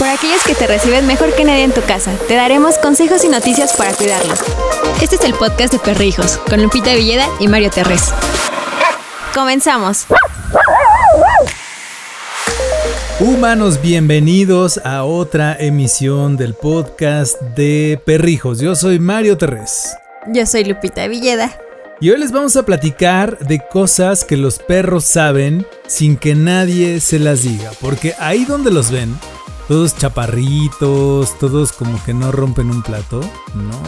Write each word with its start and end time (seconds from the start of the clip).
por 0.00 0.08
aquellos 0.08 0.42
que 0.44 0.54
te 0.54 0.66
reciben 0.66 1.06
mejor 1.06 1.34
que 1.34 1.44
nadie 1.44 1.62
en 1.62 1.72
tu 1.72 1.82
casa. 1.82 2.10
Te 2.26 2.34
daremos 2.34 2.78
consejos 2.78 3.22
y 3.22 3.28
noticias 3.28 3.74
para 3.76 3.92
cuidarlos. 3.92 4.40
Este 5.02 5.16
es 5.16 5.24
el 5.24 5.34
podcast 5.34 5.74
de 5.74 5.78
Perrijos, 5.78 6.38
con 6.48 6.62
Lupita 6.62 6.94
Villeda 6.94 7.28
y 7.38 7.48
Mario 7.48 7.68
Terrés. 7.68 8.04
Comenzamos. 9.34 10.06
Humanos, 13.20 13.82
bienvenidos 13.82 14.80
a 14.84 15.04
otra 15.04 15.54
emisión 15.60 16.38
del 16.38 16.54
podcast 16.54 17.38
de 17.54 18.00
Perrijos. 18.06 18.58
Yo 18.58 18.74
soy 18.76 18.98
Mario 18.98 19.36
Terrés. 19.36 19.94
Yo 20.28 20.46
soy 20.46 20.64
Lupita 20.64 21.06
Villeda. 21.08 21.54
Y 22.00 22.08
hoy 22.08 22.18
les 22.18 22.32
vamos 22.32 22.56
a 22.56 22.64
platicar 22.64 23.38
de 23.40 23.60
cosas 23.70 24.24
que 24.24 24.38
los 24.38 24.60
perros 24.60 25.04
saben 25.04 25.66
sin 25.86 26.16
que 26.16 26.34
nadie 26.34 27.00
se 27.00 27.18
las 27.18 27.42
diga. 27.42 27.72
Porque 27.82 28.14
ahí 28.18 28.46
donde 28.46 28.70
los 28.70 28.90
ven, 28.90 29.14
todos 29.70 29.96
chaparritos, 29.96 31.38
todos 31.38 31.70
como 31.70 32.02
que 32.02 32.12
no 32.12 32.32
rompen 32.32 32.70
un 32.70 32.82
plato. 32.82 33.20
No. 33.54 33.80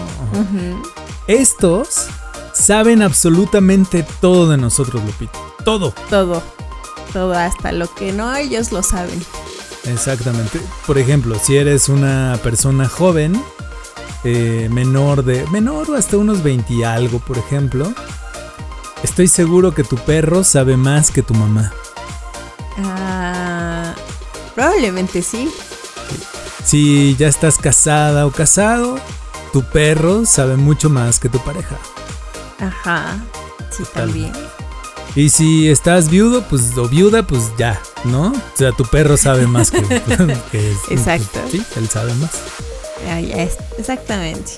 Estos 1.27 2.07
saben 2.53 3.03
absolutamente 3.03 4.07
todo 4.21 4.49
de 4.49 4.59
nosotros, 4.59 5.03
Lupita. 5.05 5.37
Todo. 5.65 5.93
Todo. 6.09 6.41
Todo, 7.13 7.33
hasta 7.33 7.73
lo 7.73 7.93
que 7.93 8.13
no 8.13 8.33
ellos 8.37 8.71
lo 8.71 8.85
saben. 8.85 9.21
Exactamente. 9.83 10.61
Por 10.87 10.99
ejemplo, 10.99 11.37
si 11.43 11.57
eres 11.57 11.89
una 11.89 12.39
persona 12.45 12.89
joven, 12.89 13.43
eh, 14.23 14.69
menor 14.71 15.25
de. 15.25 15.45
menor 15.49 15.91
o 15.91 15.97
hasta 15.97 16.17
unos 16.17 16.45
20 16.45 16.75
y 16.75 16.85
algo, 16.85 17.19
por 17.19 17.39
ejemplo. 17.39 17.93
Estoy 19.03 19.27
seguro 19.27 19.75
que 19.75 19.83
tu 19.83 19.97
perro 19.97 20.45
sabe 20.45 20.77
más 20.77 21.11
que 21.11 21.25
tu 21.25 21.35
mamá. 21.35 21.73
Ah, 22.79 23.97
probablemente 24.55 25.23
sí. 25.23 25.53
Si 26.65 27.17
ya 27.17 27.29
estás 27.29 27.59
casada 27.59 28.27
o 28.27 28.31
casado, 28.31 28.97
tu 29.53 29.63
perro 29.63 30.25
sabe 30.27 30.57
mucho 30.57 30.89
más 30.89 31.19
que 31.19 31.29
tu 31.29 31.39
pareja. 31.41 31.77
Ajá, 32.59 33.17
sí, 33.71 33.83
también. 33.93 34.33
Y 35.15 35.29
si 35.29 35.69
estás 35.69 36.09
viudo, 36.09 36.43
pues 36.49 36.77
o 36.77 36.89
viuda, 36.89 37.27
pues 37.27 37.43
ya, 37.59 37.81
¿no? 38.05 38.29
O 38.29 38.57
sea, 38.57 38.73
tu 38.73 38.85
perro 38.85 39.17
sabe 39.17 39.47
más 39.47 39.71
que, 39.71 39.83
que 40.53 40.73
Exacto. 40.91 41.41
Sí, 41.51 41.63
él 41.77 41.89
sabe 41.89 42.15
más. 42.15 42.31
Ah, 43.09 43.21
exactamente. 43.79 44.53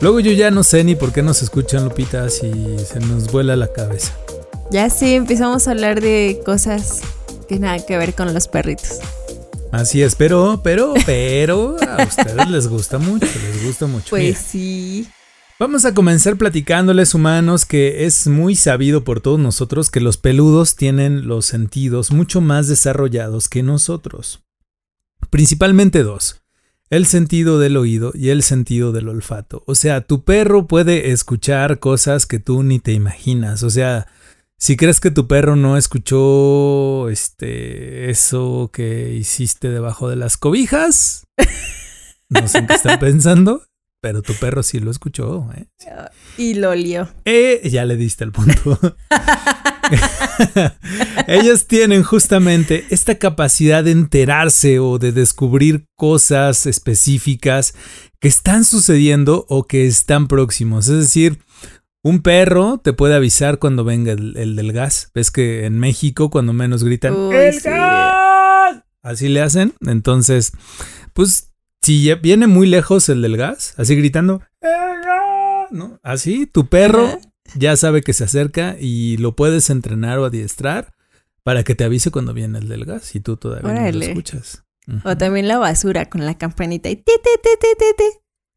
Luego 0.00 0.20
yo 0.20 0.30
ya 0.32 0.50
no 0.50 0.62
sé 0.62 0.84
ni 0.84 0.94
por 0.94 1.12
qué 1.12 1.22
nos 1.22 1.42
escuchan, 1.42 1.84
Lupita, 1.84 2.28
si 2.28 2.76
se 2.86 3.00
nos 3.00 3.32
vuela 3.32 3.56
la 3.56 3.72
cabeza. 3.72 4.12
Ya 4.70 4.90
sí, 4.90 5.14
empezamos 5.14 5.66
a 5.66 5.70
hablar 5.72 6.00
de 6.00 6.40
cosas 6.44 7.00
que 7.48 7.58
nada 7.58 7.84
que 7.84 7.96
ver 7.96 8.14
con 8.14 8.32
los 8.34 8.46
perritos. 8.46 8.98
Así 9.72 10.02
es, 10.02 10.14
pero, 10.14 10.60
pero, 10.62 10.94
pero, 11.04 11.76
a 11.80 12.04
ustedes 12.04 12.48
les 12.48 12.68
gusta 12.68 12.98
mucho, 12.98 13.26
les 13.26 13.64
gusta 13.64 13.86
mucho. 13.86 14.10
Pues 14.10 14.22
Mira, 14.22 14.38
sí. 14.38 15.08
Vamos 15.58 15.86
a 15.86 15.94
comenzar 15.94 16.36
platicándoles, 16.36 17.14
humanos, 17.14 17.64
que 17.64 18.04
es 18.04 18.26
muy 18.26 18.56
sabido 18.56 19.04
por 19.04 19.20
todos 19.20 19.38
nosotros 19.38 19.90
que 19.90 20.00
los 20.00 20.18
peludos 20.18 20.76
tienen 20.76 21.26
los 21.26 21.46
sentidos 21.46 22.10
mucho 22.10 22.42
más 22.42 22.68
desarrollados 22.68 23.48
que 23.48 23.62
nosotros. 23.62 24.42
Principalmente 25.30 26.02
dos. 26.02 26.42
El 26.88 27.06
sentido 27.06 27.58
del 27.58 27.78
oído 27.78 28.12
y 28.14 28.28
el 28.28 28.42
sentido 28.42 28.92
del 28.92 29.08
olfato. 29.08 29.64
O 29.66 29.74
sea, 29.74 30.02
tu 30.02 30.24
perro 30.24 30.66
puede 30.66 31.10
escuchar 31.10 31.78
cosas 31.78 32.26
que 32.26 32.38
tú 32.38 32.62
ni 32.62 32.78
te 32.78 32.92
imaginas. 32.92 33.62
O 33.62 33.70
sea, 33.70 34.06
si 34.58 34.76
crees 34.76 35.00
que 35.00 35.10
tu 35.10 35.26
perro 35.26 35.56
no 35.56 35.76
escuchó 35.76 37.08
este 37.08 38.10
eso 38.10 38.70
que 38.72 39.14
hiciste 39.14 39.70
debajo 39.70 40.08
de 40.08 40.16
las 40.16 40.36
cobijas, 40.36 41.26
no 42.28 42.48
sé 42.48 42.58
en 42.58 42.66
qué 42.66 42.74
están 42.74 42.98
pensando, 42.98 43.62
pero 44.00 44.22
tu 44.22 44.34
perro 44.34 44.62
sí 44.62 44.78
lo 44.80 44.90
escuchó. 44.90 45.48
¿eh? 45.56 45.66
Y 46.38 46.54
lo 46.54 46.70
olió. 46.70 47.08
Eh, 47.24 47.60
ya 47.70 47.84
le 47.84 47.96
diste 47.96 48.24
el 48.24 48.32
punto. 48.32 48.78
Ellos 51.26 51.66
tienen 51.66 52.02
justamente 52.02 52.86
esta 52.90 53.16
capacidad 53.18 53.84
de 53.84 53.92
enterarse 53.92 54.78
o 54.78 54.98
de 54.98 55.12
descubrir 55.12 55.86
cosas 55.96 56.66
específicas 56.66 57.74
que 58.20 58.28
están 58.28 58.64
sucediendo 58.64 59.44
o 59.48 59.66
que 59.66 59.86
están 59.86 60.28
próximos. 60.28 60.88
Es 60.88 60.98
decir, 60.98 61.40
un 62.06 62.22
perro 62.22 62.78
te 62.78 62.92
puede 62.92 63.16
avisar 63.16 63.58
cuando 63.58 63.82
venga 63.82 64.12
el, 64.12 64.36
el 64.36 64.54
del 64.54 64.72
gas. 64.72 65.10
Ves 65.12 65.32
que 65.32 65.64
en 65.64 65.80
México 65.80 66.30
cuando 66.30 66.52
menos 66.52 66.84
gritan 66.84 67.12
Uy, 67.14 67.34
¡El 67.34 67.54
sí. 67.54 67.68
gas! 67.68 68.84
Así 69.02 69.28
le 69.28 69.42
hacen. 69.42 69.74
Entonces, 69.84 70.52
pues 71.14 71.52
si 71.82 72.04
ya 72.04 72.14
viene 72.14 72.46
muy 72.46 72.68
lejos 72.68 73.08
el 73.08 73.22
del 73.22 73.36
gas, 73.36 73.74
así 73.76 73.96
gritando 73.96 74.40
¡El 74.60 75.02
gas! 75.04 75.72
¿no? 75.72 75.98
Así 76.04 76.46
tu 76.46 76.68
perro 76.68 77.18
ya 77.56 77.76
sabe 77.76 78.02
que 78.02 78.12
se 78.12 78.22
acerca 78.22 78.76
y 78.78 79.16
lo 79.16 79.34
puedes 79.34 79.68
entrenar 79.68 80.20
o 80.20 80.26
adiestrar 80.26 80.94
para 81.42 81.64
que 81.64 81.74
te 81.74 81.82
avise 81.82 82.12
cuando 82.12 82.34
viene 82.34 82.60
el 82.60 82.68
del 82.68 82.84
gas 82.84 83.16
y 83.16 83.20
tú 83.20 83.36
todavía 83.36 83.72
no 83.72 83.98
lo 83.98 84.04
escuchas. 84.04 84.62
O 85.02 85.16
también 85.16 85.48
la 85.48 85.58
basura 85.58 86.08
con 86.08 86.24
la 86.24 86.38
campanita 86.38 86.88
y 86.88 86.94
ti, 86.94 87.12
ti. 87.22 88.04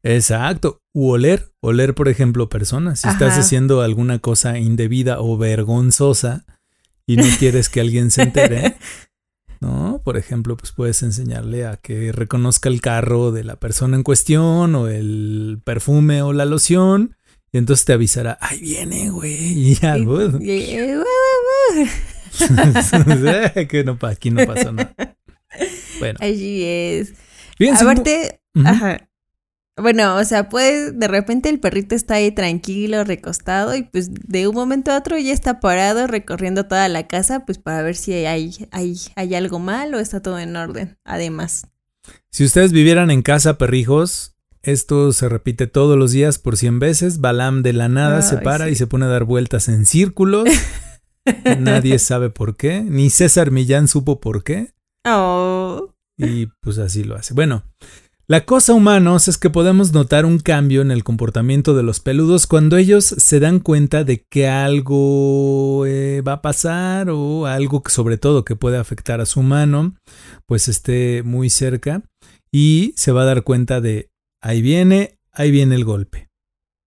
Exacto. 0.02 0.80
U 0.92 1.10
oler, 1.10 1.52
oler 1.60 1.94
por 1.94 2.08
ejemplo 2.08 2.48
personas. 2.48 3.00
Si 3.00 3.08
estás 3.08 3.38
haciendo 3.38 3.82
alguna 3.82 4.18
cosa 4.18 4.58
indebida 4.58 5.20
o 5.20 5.36
vergonzosa 5.36 6.44
y 7.06 7.16
no 7.16 7.24
quieres 7.38 7.68
que 7.68 7.80
alguien 7.80 8.10
se 8.10 8.22
entere, 8.22 8.76
¿no? 9.60 10.00
Por 10.04 10.16
ejemplo, 10.16 10.56
pues 10.56 10.72
puedes 10.72 11.02
enseñarle 11.02 11.66
a 11.66 11.76
que 11.76 12.12
reconozca 12.12 12.68
el 12.68 12.80
carro 12.80 13.30
de 13.30 13.44
la 13.44 13.56
persona 13.56 13.96
en 13.96 14.02
cuestión 14.02 14.74
o 14.74 14.88
el 14.88 15.60
perfume 15.64 16.22
o 16.22 16.32
la 16.32 16.44
loción 16.44 17.16
y 17.52 17.58
entonces 17.58 17.84
te 17.84 17.92
avisará, 17.92 18.38
ahí 18.40 18.60
viene, 18.60 19.10
güey, 19.10 19.70
y 19.70 19.74
ya, 19.74 19.96
uh, 19.96 20.02
uh, 20.02 20.36
uh. 20.36 20.38
que 23.68 23.82
no, 23.84 23.98
aquí 24.02 24.30
no 24.30 24.46
pasó 24.46 24.72
nada. 24.72 24.94
Bueno, 25.98 26.18
Allí 26.22 26.62
es. 26.64 27.12
Aparte, 27.74 28.40
Ujú. 28.54 28.66
ajá. 28.66 29.09
Bueno, 29.76 30.16
o 30.16 30.24
sea, 30.24 30.48
pues 30.48 30.98
de 30.98 31.08
repente 31.08 31.48
el 31.48 31.60
perrito 31.60 31.94
está 31.94 32.14
ahí 32.14 32.32
tranquilo, 32.32 33.04
recostado, 33.04 33.74
y 33.74 33.84
pues 33.84 34.10
de 34.12 34.46
un 34.46 34.54
momento 34.54 34.90
a 34.90 34.98
otro 34.98 35.16
ya 35.16 35.32
está 35.32 35.60
parado 35.60 36.06
recorriendo 36.06 36.66
toda 36.66 36.88
la 36.88 37.06
casa, 37.06 37.46
pues 37.46 37.58
para 37.58 37.82
ver 37.82 37.96
si 37.96 38.12
hay, 38.12 38.52
hay, 38.72 38.96
hay 39.16 39.34
algo 39.34 39.58
mal 39.58 39.94
o 39.94 39.98
está 39.98 40.20
todo 40.20 40.38
en 40.38 40.56
orden. 40.56 40.98
Además. 41.04 41.66
Si 42.30 42.44
ustedes 42.44 42.72
vivieran 42.72 43.10
en 43.10 43.22
casa, 43.22 43.58
perrijos, 43.58 44.36
esto 44.62 45.12
se 45.12 45.28
repite 45.28 45.66
todos 45.66 45.96
los 45.96 46.12
días 46.12 46.38
por 46.38 46.56
100 46.56 46.78
veces. 46.78 47.20
Balam 47.20 47.62
de 47.62 47.72
la 47.72 47.88
nada 47.88 48.22
se 48.22 48.36
para 48.38 48.66
sí. 48.66 48.72
y 48.72 48.74
se 48.76 48.86
pone 48.86 49.06
a 49.06 49.08
dar 49.08 49.24
vueltas 49.24 49.68
en 49.68 49.86
círculos. 49.86 50.48
Nadie 51.58 51.98
sabe 51.98 52.30
por 52.30 52.56
qué. 52.56 52.82
Ni 52.82 53.08
César 53.08 53.50
Millán 53.50 53.88
supo 53.88 54.20
por 54.20 54.44
qué. 54.44 54.74
Oh. 55.06 55.94
Y 56.18 56.46
pues 56.60 56.78
así 56.78 57.04
lo 57.04 57.16
hace. 57.16 57.32
Bueno, 57.32 57.64
la 58.30 58.44
cosa 58.44 58.74
humanos 58.74 59.26
es 59.26 59.38
que 59.38 59.50
podemos 59.50 59.92
notar 59.92 60.24
un 60.24 60.38
cambio 60.38 60.82
en 60.82 60.92
el 60.92 61.02
comportamiento 61.02 61.74
de 61.74 61.82
los 61.82 61.98
peludos 61.98 62.46
cuando 62.46 62.76
ellos 62.76 63.04
se 63.04 63.40
dan 63.40 63.58
cuenta 63.58 64.04
de 64.04 64.24
que 64.30 64.46
algo 64.46 65.84
eh, 65.84 66.20
va 66.20 66.34
a 66.34 66.40
pasar 66.40 67.10
o 67.10 67.46
algo 67.46 67.82
que 67.82 67.90
sobre 67.90 68.18
todo 68.18 68.44
que 68.44 68.54
puede 68.54 68.78
afectar 68.78 69.20
a 69.20 69.26
su 69.26 69.42
mano, 69.42 69.96
pues 70.46 70.68
esté 70.68 71.24
muy 71.24 71.50
cerca 71.50 72.04
y 72.52 72.94
se 72.94 73.10
va 73.10 73.22
a 73.22 73.24
dar 73.24 73.42
cuenta 73.42 73.80
de 73.80 74.10
ahí 74.40 74.62
viene, 74.62 75.18
ahí 75.32 75.50
viene 75.50 75.74
el 75.74 75.84
golpe. 75.84 76.28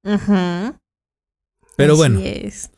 Pero 0.01 1.93
Así 1.93 1.97
bueno, 1.97 2.21
es. 2.23 2.71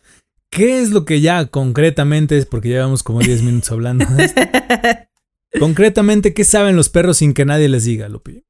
¿qué 0.49 0.81
es 0.81 0.89
lo 0.89 1.05
que 1.05 1.21
ya 1.21 1.45
concretamente 1.45 2.35
es? 2.35 2.47
Porque 2.47 2.69
llevamos 2.69 3.03
como 3.03 3.19
10 3.19 3.43
minutos 3.43 3.71
hablando 3.71 4.07
de 4.07 4.25
esto. 4.25 4.41
Concretamente, 5.59 6.33
¿qué 6.33 6.43
saben 6.43 6.75
los 6.75 6.89
perros 6.89 7.17
sin 7.17 7.35
que 7.35 7.45
nadie 7.45 7.69
les 7.69 7.85
diga, 7.85 8.09
Lupi? 8.09 8.44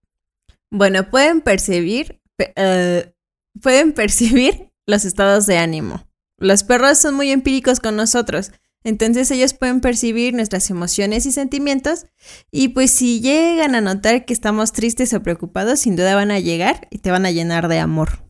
Bueno, 0.75 1.09
pueden 1.09 1.41
percibir, 1.41 2.21
pe- 2.35 2.53
eh, 2.55 3.13
pueden 3.61 3.93
percibir 3.93 4.71
los 4.85 5.05
estados 5.05 5.45
de 5.45 5.57
ánimo. 5.57 6.05
Los 6.37 6.63
perros 6.63 6.97
son 6.97 7.15
muy 7.15 7.31
empíricos 7.31 7.79
con 7.79 7.95
nosotros, 7.95 8.51
entonces 8.83 9.31
ellos 9.31 9.53
pueden 9.53 9.79
percibir 9.79 10.33
nuestras 10.33 10.69
emociones 10.69 11.25
y 11.25 11.31
sentimientos 11.31 12.05
y 12.51 12.67
pues 12.69 12.91
si 12.91 13.21
llegan 13.21 13.73
a 13.73 13.81
notar 13.81 14.25
que 14.25 14.33
estamos 14.33 14.73
tristes 14.73 15.13
o 15.13 15.23
preocupados, 15.23 15.79
sin 15.79 15.95
duda 15.95 16.13
van 16.15 16.29
a 16.29 16.39
llegar 16.39 16.87
y 16.91 16.97
te 16.99 17.09
van 17.09 17.25
a 17.25 17.31
llenar 17.31 17.67
de 17.69 17.79
amor. 17.79 18.23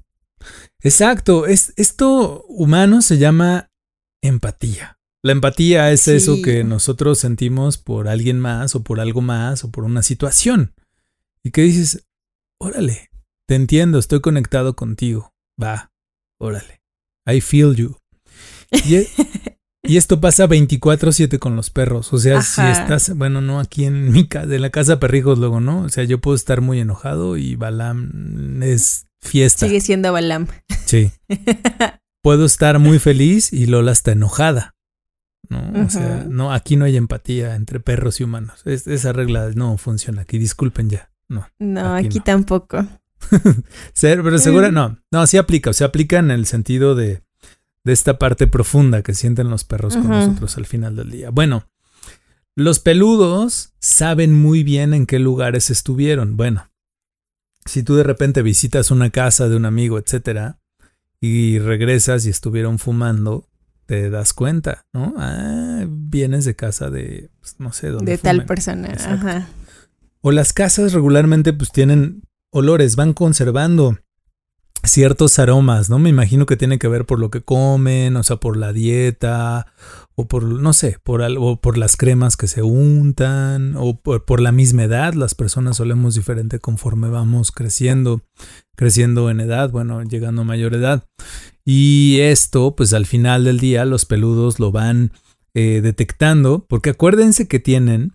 Exacto, 0.81 1.47
es, 1.47 1.73
esto 1.77 2.43
humano 2.47 3.01
se 3.01 3.17
llama 3.17 3.71
empatía. 4.21 4.99
La 5.23 5.31
empatía 5.31 5.91
es 5.91 6.01
Sí. 6.01 6.11
eso 6.11 6.41
que 6.43 6.63
nosotros 6.63 7.17
sentimos 7.17 7.79
por 7.79 8.07
alguien 8.07 8.39
más 8.39 8.75
o 8.75 8.83
por 8.83 8.99
algo 8.99 9.21
más 9.21 9.63
o 9.63 9.71
por 9.71 9.83
una 9.83 10.03
situación. 10.03 10.75
Y 11.43 11.51
que 11.51 11.61
dices, 11.63 12.04
órale, 12.59 13.09
te 13.47 13.55
entiendo, 13.55 13.99
estoy 13.99 14.21
conectado 14.21 14.75
contigo. 14.75 15.33
Va, 15.61 15.91
órale. 16.39 16.81
I 17.27 17.41
feel 17.41 17.75
you. 17.75 17.97
Y, 18.71 18.95
e- 18.95 19.09
Y 19.83 19.97
esto 19.97 20.19
pasa 20.19 20.47
24/7 20.47 21.37
con 21.39 21.55
los 21.55 21.69
perros. 21.69 22.11
O 22.13 22.17
sea, 22.17 22.41
si 22.41 22.61
estás, 22.61 23.15
bueno, 23.15 23.41
no 23.41 23.59
aquí 23.59 23.85
en 23.85 24.11
mi 24.11 24.27
casa, 24.27 24.53
en 24.55 24.61
la 24.61 24.69
casa 24.71 24.99
perrijos 24.99 25.37
luego, 25.39 25.59
¿no? 25.59 25.81
O 25.83 25.89
sea, 25.89 26.03
yo 26.03 26.19
puedo 26.19 26.35
estar 26.35 26.61
muy 26.61 26.79
enojado 26.79 27.37
y 27.37 27.55
Balam 27.55 28.61
es 28.63 29.05
fiesta. 29.21 29.65
Sigue 29.67 29.81
siendo 29.81 30.11
Balam. 30.11 30.47
Sí. 30.85 31.11
Puedo 32.23 32.45
estar 32.45 32.79
muy 32.79 32.97
feliz 32.97 33.53
y 33.53 33.67
Lola 33.67 33.91
está 33.91 34.11
enojada. 34.11 34.73
¿no? 35.47 35.85
O 35.85 35.89
sea, 35.91 36.25
no, 36.27 36.51
aquí 36.51 36.75
no 36.75 36.85
hay 36.85 36.97
empatía 36.97 37.55
entre 37.55 37.79
perros 37.79 38.19
y 38.19 38.23
humanos. 38.23 38.63
Es- 38.65 38.87
esa 38.87 39.13
regla 39.13 39.51
no 39.53 39.77
funciona 39.77 40.23
aquí. 40.23 40.39
Disculpen 40.39 40.89
ya. 40.89 41.11
No. 41.29 41.47
No, 41.59 41.95
Aquí 41.95 42.07
aquí, 42.07 42.17
no. 42.19 42.23
tampoco. 42.23 42.85
Ser- 43.93 44.23
pero 44.23 44.37
segura, 44.37 44.69
Mm. 44.71 44.73
no. 44.73 44.99
No, 45.11 45.27
sí 45.27 45.37
aplica. 45.37 45.69
O 45.69 45.73
sea, 45.73 45.87
aplica 45.87 46.19
en 46.19 46.31
el 46.31 46.45
sentido 46.45 46.95
de, 46.95 47.23
de 47.83 47.93
esta 47.93 48.17
parte 48.19 48.47
profunda 48.47 49.01
que 49.01 49.13
sienten 49.13 49.49
los 49.49 49.63
perros 49.63 49.95
con 49.95 50.09
nosotros 50.09 50.57
al 50.57 50.65
final 50.65 50.95
del 50.95 51.09
día. 51.11 51.29
Bueno, 51.31 51.65
los 52.55 52.79
peludos 52.79 53.73
saben 53.79 54.33
muy 54.33 54.63
bien 54.63 54.93
en 54.93 55.05
qué 55.05 55.19
lugares 55.19 55.69
estuvieron. 55.69 56.37
Bueno, 56.37 56.69
si 57.65 57.83
tú 57.83 57.95
de 57.95 58.03
repente 58.03 58.41
visitas 58.43 58.91
una 58.91 59.09
casa 59.09 59.49
de 59.49 59.55
un 59.55 59.65
amigo, 59.65 59.97
etcétera, 59.97 60.59
y 61.19 61.57
regresas 61.59 62.25
y 62.25 62.29
estuvieron 62.29 62.77
fumando, 62.77 63.49
te 63.87 64.09
das 64.11 64.33
cuenta, 64.33 64.85
¿no? 64.93 65.13
Ah, 65.17 65.83
vienes 65.87 66.45
de 66.45 66.55
casa 66.55 66.89
de, 66.91 67.29
pues, 67.39 67.55
no 67.59 67.71
sé, 67.73 67.89
dónde 67.89 68.11
De 68.11 68.17
tal 68.19 68.45
persona. 68.45 68.89
Exacto. 68.89 69.27
Ajá. 69.27 69.47
O 70.27 70.31
las 70.31 70.53
casas 70.53 70.93
regularmente 70.93 71.53
pues 71.53 71.71
tienen 71.71 72.23
olores, 72.51 72.95
van 72.95 73.13
conservando 73.13 73.99
ciertos 74.83 75.37
aromas, 75.37 75.91
¿no? 75.91 75.99
Me 75.99 76.09
imagino 76.09 76.47
que 76.47 76.57
tiene 76.57 76.79
que 76.79 76.87
ver 76.87 77.05
por 77.05 77.19
lo 77.19 77.29
que 77.29 77.43
comen, 77.43 78.15
o 78.15 78.23
sea, 78.23 78.37
por 78.37 78.57
la 78.57 78.73
dieta, 78.73 79.67
o 80.15 80.27
por, 80.27 80.41
no 80.43 80.73
sé, 80.73 80.97
por 81.03 81.21
algo, 81.21 81.61
por 81.61 81.77
las 81.77 81.95
cremas 81.95 82.37
que 82.37 82.47
se 82.47 82.63
untan, 82.63 83.75
o 83.77 84.01
por, 84.01 84.41
la 84.41 84.51
misma 84.51 84.85
edad. 84.85 85.13
Las 85.13 85.35
personas 85.35 85.77
solemos 85.77 86.15
diferente 86.15 86.57
conforme 86.57 87.07
vamos 87.07 87.51
creciendo, 87.51 88.23
creciendo 88.75 89.29
en 89.29 89.41
edad, 89.41 89.69
bueno, 89.69 90.01
llegando 90.01 90.41
a 90.41 90.45
mayor 90.45 90.73
edad. 90.73 91.07
Y 91.63 92.17
esto, 92.21 92.75
pues 92.75 92.93
al 92.93 93.05
final 93.05 93.43
del 93.43 93.59
día, 93.59 93.85
los 93.85 94.05
peludos 94.05 94.59
lo 94.59 94.71
van 94.71 95.11
eh, 95.53 95.81
detectando, 95.83 96.65
porque 96.67 96.89
acuérdense 96.89 97.47
que 97.47 97.59
tienen 97.59 98.13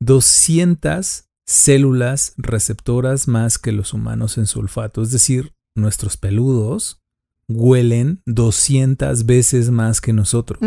200 0.00 1.27
células 1.48 2.34
receptoras 2.36 3.26
más 3.26 3.58
que 3.58 3.72
los 3.72 3.94
humanos 3.94 4.36
en 4.36 4.46
su 4.46 4.60
olfato. 4.60 5.00
Es 5.00 5.10
decir, 5.10 5.54
nuestros 5.74 6.18
peludos 6.18 7.00
huelen 7.48 8.20
200 8.26 9.24
veces 9.24 9.70
más 9.70 10.02
que 10.02 10.12
nosotros. 10.12 10.60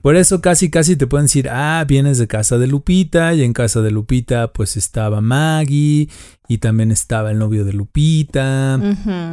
Por 0.00 0.14
eso 0.14 0.40
casi 0.40 0.70
casi 0.70 0.94
te 0.94 1.08
pueden 1.08 1.24
decir, 1.24 1.48
ah, 1.50 1.84
vienes 1.86 2.18
de 2.18 2.28
casa 2.28 2.58
de 2.58 2.68
Lupita 2.68 3.34
y 3.34 3.42
en 3.42 3.52
casa 3.52 3.80
de 3.82 3.90
Lupita 3.90 4.52
pues 4.52 4.76
estaba 4.76 5.20
Maggie 5.20 6.08
y 6.46 6.58
también 6.58 6.92
estaba 6.92 7.32
el 7.32 7.40
novio 7.40 7.64
de 7.64 7.72
Lupita 7.72 8.80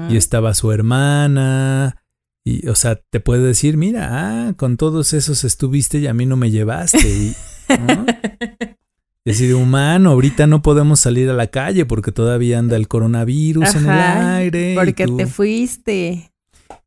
y 0.09 0.17
estaba 0.17 0.55
su 0.55 0.71
hermana. 0.71 2.01
Y, 2.43 2.67
o 2.69 2.73
sea, 2.73 2.99
te 3.11 3.19
puede 3.19 3.43
decir, 3.43 3.77
mira, 3.77 4.47
ah, 4.47 4.53
con 4.55 4.77
todos 4.77 5.13
esos 5.13 5.43
estuviste 5.43 5.99
y 5.99 6.07
a 6.07 6.13
mí 6.15 6.25
no 6.25 6.37
me 6.37 6.49
llevaste. 6.49 7.07
Y, 7.07 7.35
¿no? 7.69 8.05
Y 9.25 9.31
así 9.31 9.47
de 9.47 9.53
humano, 9.53 10.11
ahorita 10.11 10.47
no 10.47 10.61
podemos 10.61 10.99
salir 10.99 11.29
a 11.29 11.33
la 11.33 11.47
calle 11.47 11.85
porque 11.85 12.11
todavía 12.11 12.57
anda 12.59 12.75
el 12.77 12.87
coronavirus 12.87 13.75
en 13.75 13.83
el 13.83 13.89
aire. 13.89 14.75
Porque 14.75 15.05
tú- 15.05 15.17
te 15.17 15.27
fuiste. 15.27 16.31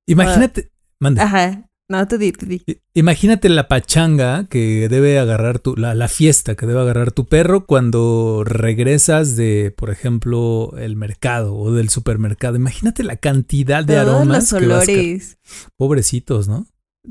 Imagínate, 0.07 0.71
manda. 0.99 1.25
Ajá. 1.25 1.69
No, 1.89 2.09
tú 2.09 2.17
di, 2.17 2.33
tú 2.33 2.47
di. 2.47 2.63
I- 2.67 2.79
Imagínate 2.95 3.49
la 3.51 3.69
pachanga 3.69 4.47
que 4.49 4.89
debe 4.89 5.19
agarrar 5.19 5.59
tu, 5.59 5.77
la, 5.77 5.95
la 5.95 6.09
fiesta 6.09 6.55
que 6.55 6.65
debe 6.67 6.81
agarrar 6.81 7.13
tu 7.13 7.27
perro 7.27 7.67
cuando 7.67 8.45
regresas 8.47 9.37
de, 9.37 9.75
por 9.77 9.91
ejemplo, 9.91 10.73
el 10.79 10.97
mercado 10.97 11.55
o 11.55 11.71
del 11.73 11.91
supermercado. 11.91 12.57
Imagínate 12.57 13.03
la 13.03 13.17
cantidad 13.17 13.85
de 13.85 13.95
Todos 13.97 14.09
aromas 14.17 14.53
los 14.53 14.61
que 14.61 14.67
vas 14.69 14.89
a- 14.89 14.93
olores. 14.93 15.39
Pobrecitos, 15.77 16.49
¿no? 16.49 16.67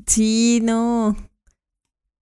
Sí, 0.07 0.61
no. 0.63 1.15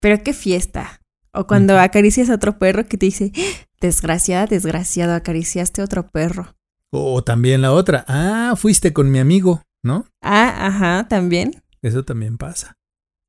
Pero 0.02 0.22
qué 0.24 0.34
fiesta. 0.34 0.99
O 1.34 1.48
cuando 1.48 1.80
acaricias 1.80 2.30
a 2.30 2.36
otro 2.36 2.58
perro 2.58 2.86
que 2.86 2.98
te 2.98 3.06
dice, 3.06 3.32
desgraciada, 3.80 4.48
desgraciado, 4.48 5.14
acariciaste 5.14 5.82
a 5.82 5.86
otro 5.86 6.10
perro. 6.10 6.56
O 6.92 7.24
también 7.24 7.62
la 7.62 7.72
otra, 7.72 8.04
ah, 8.08 8.56
fuiste 8.58 8.94
con 8.94 9.12
mi 9.12 9.20
amigo, 9.20 9.62
¿no? 9.84 10.06
Ah, 10.22 10.68
ajá, 10.68 11.08
también. 11.08 11.62
Eso 11.82 12.04
también 12.04 12.38
pasa. 12.38 12.78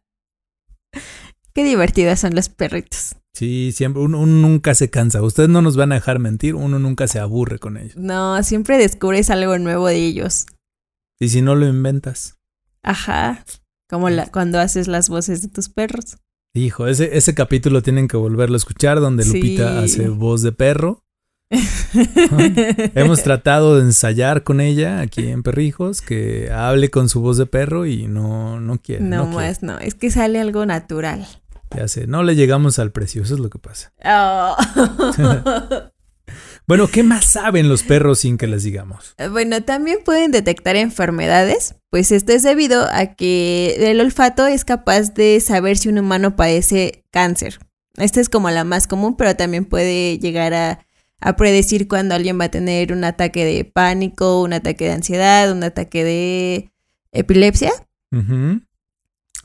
Qué 1.53 1.63
divertidos 1.63 2.19
son 2.19 2.35
los 2.35 2.49
perritos. 2.49 3.15
Sí, 3.33 3.71
siempre, 3.73 4.03
uno, 4.03 4.19
uno 4.19 4.47
nunca 4.47 4.75
se 4.75 4.89
cansa. 4.89 5.21
Ustedes 5.21 5.49
no 5.49 5.61
nos 5.61 5.75
van 5.77 5.91
a 5.91 5.95
dejar 5.95 6.19
mentir, 6.19 6.55
uno 6.55 6.79
nunca 6.79 7.07
se 7.07 7.19
aburre 7.19 7.59
con 7.59 7.77
ellos. 7.77 7.95
No, 7.95 8.41
siempre 8.43 8.77
descubres 8.77 9.29
algo 9.29 9.57
nuevo 9.57 9.87
de 9.87 9.95
ellos. 9.95 10.45
Y 11.19 11.29
si 11.29 11.41
no 11.41 11.55
lo 11.55 11.67
inventas, 11.67 12.37
Ajá. 12.83 13.45
Como 13.89 14.09
la, 14.09 14.27
cuando 14.27 14.59
haces 14.59 14.87
las 14.87 15.09
voces 15.09 15.41
de 15.41 15.49
tus 15.49 15.69
perros. 15.69 16.17
Hijo, 16.53 16.87
ese, 16.87 17.17
ese 17.17 17.33
capítulo 17.33 17.81
tienen 17.81 18.07
que 18.07 18.17
volverlo 18.17 18.55
a 18.55 18.57
escuchar 18.57 18.99
donde 18.99 19.25
Lupita 19.25 19.85
Sí. 19.87 20.01
hace 20.01 20.09
voz 20.09 20.41
de 20.41 20.51
perro. 20.51 21.03
Hemos 22.95 23.23
tratado 23.23 23.75
de 23.75 23.81
ensayar 23.83 24.43
con 24.43 24.61
ella 24.61 25.01
aquí 25.01 25.27
en 25.27 25.43
Perrijos 25.43 26.01
que 26.01 26.49
hable 26.51 26.89
con 26.89 27.09
su 27.09 27.19
voz 27.21 27.37
de 27.37 27.45
perro 27.45 27.85
y 27.85 28.07
no, 28.07 28.59
no 28.61 28.77
quiere. 28.79 29.03
no 29.03 29.17
no 29.25 29.31
quiere. 29.31 29.47
más, 29.47 29.61
no. 29.63 29.77
Es 29.79 29.95
que 29.95 30.09
sale 30.11 30.39
algo 30.39 30.65
natural. 30.65 31.27
Ya 31.75 31.87
sé, 31.87 32.07
no 32.07 32.23
le 32.23 32.35
llegamos 32.35 32.79
al 32.79 32.91
precio, 32.91 33.23
eso 33.23 33.33
es 33.33 33.39
lo 33.39 33.49
que 33.49 33.59
pasa. 33.59 33.93
Oh. 34.05 34.55
Bueno, 36.71 36.87
¿qué 36.87 37.03
más 37.03 37.25
saben 37.25 37.67
los 37.67 37.83
perros 37.83 38.19
sin 38.19 38.37
que 38.37 38.47
les 38.47 38.63
digamos? 38.63 39.13
Bueno, 39.29 39.61
también 39.61 39.97
pueden 40.05 40.31
detectar 40.31 40.77
enfermedades, 40.77 41.75
pues 41.89 42.13
esto 42.13 42.31
es 42.31 42.43
debido 42.43 42.87
a 42.89 43.07
que 43.07 43.75
el 43.91 43.99
olfato 43.99 44.47
es 44.47 44.63
capaz 44.63 45.13
de 45.13 45.41
saber 45.41 45.77
si 45.77 45.89
un 45.89 45.97
humano 45.99 46.37
padece 46.37 47.03
cáncer. 47.11 47.59
Esta 47.97 48.21
es 48.21 48.29
como 48.29 48.49
la 48.51 48.63
más 48.63 48.87
común, 48.87 49.17
pero 49.17 49.35
también 49.35 49.65
puede 49.65 50.17
llegar 50.17 50.53
a, 50.53 50.79
a 51.19 51.35
predecir 51.35 51.89
cuando 51.89 52.15
alguien 52.15 52.39
va 52.39 52.45
a 52.45 52.51
tener 52.51 52.93
un 52.93 53.03
ataque 53.03 53.43
de 53.43 53.65
pánico, 53.65 54.41
un 54.41 54.53
ataque 54.53 54.85
de 54.85 54.91
ansiedad, 54.93 55.51
un 55.51 55.65
ataque 55.65 56.05
de 56.05 56.71
epilepsia. 57.11 57.73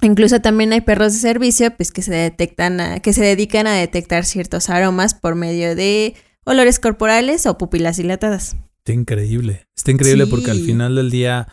Incluso 0.01 0.41
también 0.41 0.73
hay 0.73 0.83
perros 0.83 1.15
de 1.15 1.19
servicio, 1.19 1.75
pues 1.77 1.91
que 1.91 2.03
se 2.03 2.13
detectan, 2.15 2.79
a- 2.81 3.01
que 3.01 3.13
se 3.13 3.25
dedican 3.25 3.67
a 3.67 3.75
detectar 3.75 4.25
ciertos 4.25 4.71
aromas 4.71 5.15
por 5.15 5.35
medio 5.35 5.75
de 5.75 6.15
olores 6.47 6.79
corporales 6.79 7.45
o 7.47 7.59
pupilas 7.59 7.99
dilatadas. 7.99 8.57
Está 8.79 8.93
increíble. 8.93 9.67
Está 9.77 9.91
increíble 9.91 10.25
Sí. 10.25 10.31
porque 10.31 10.51
al 10.53 10.61
final 10.61 10.95
del 10.97 11.11
día, 11.11 11.49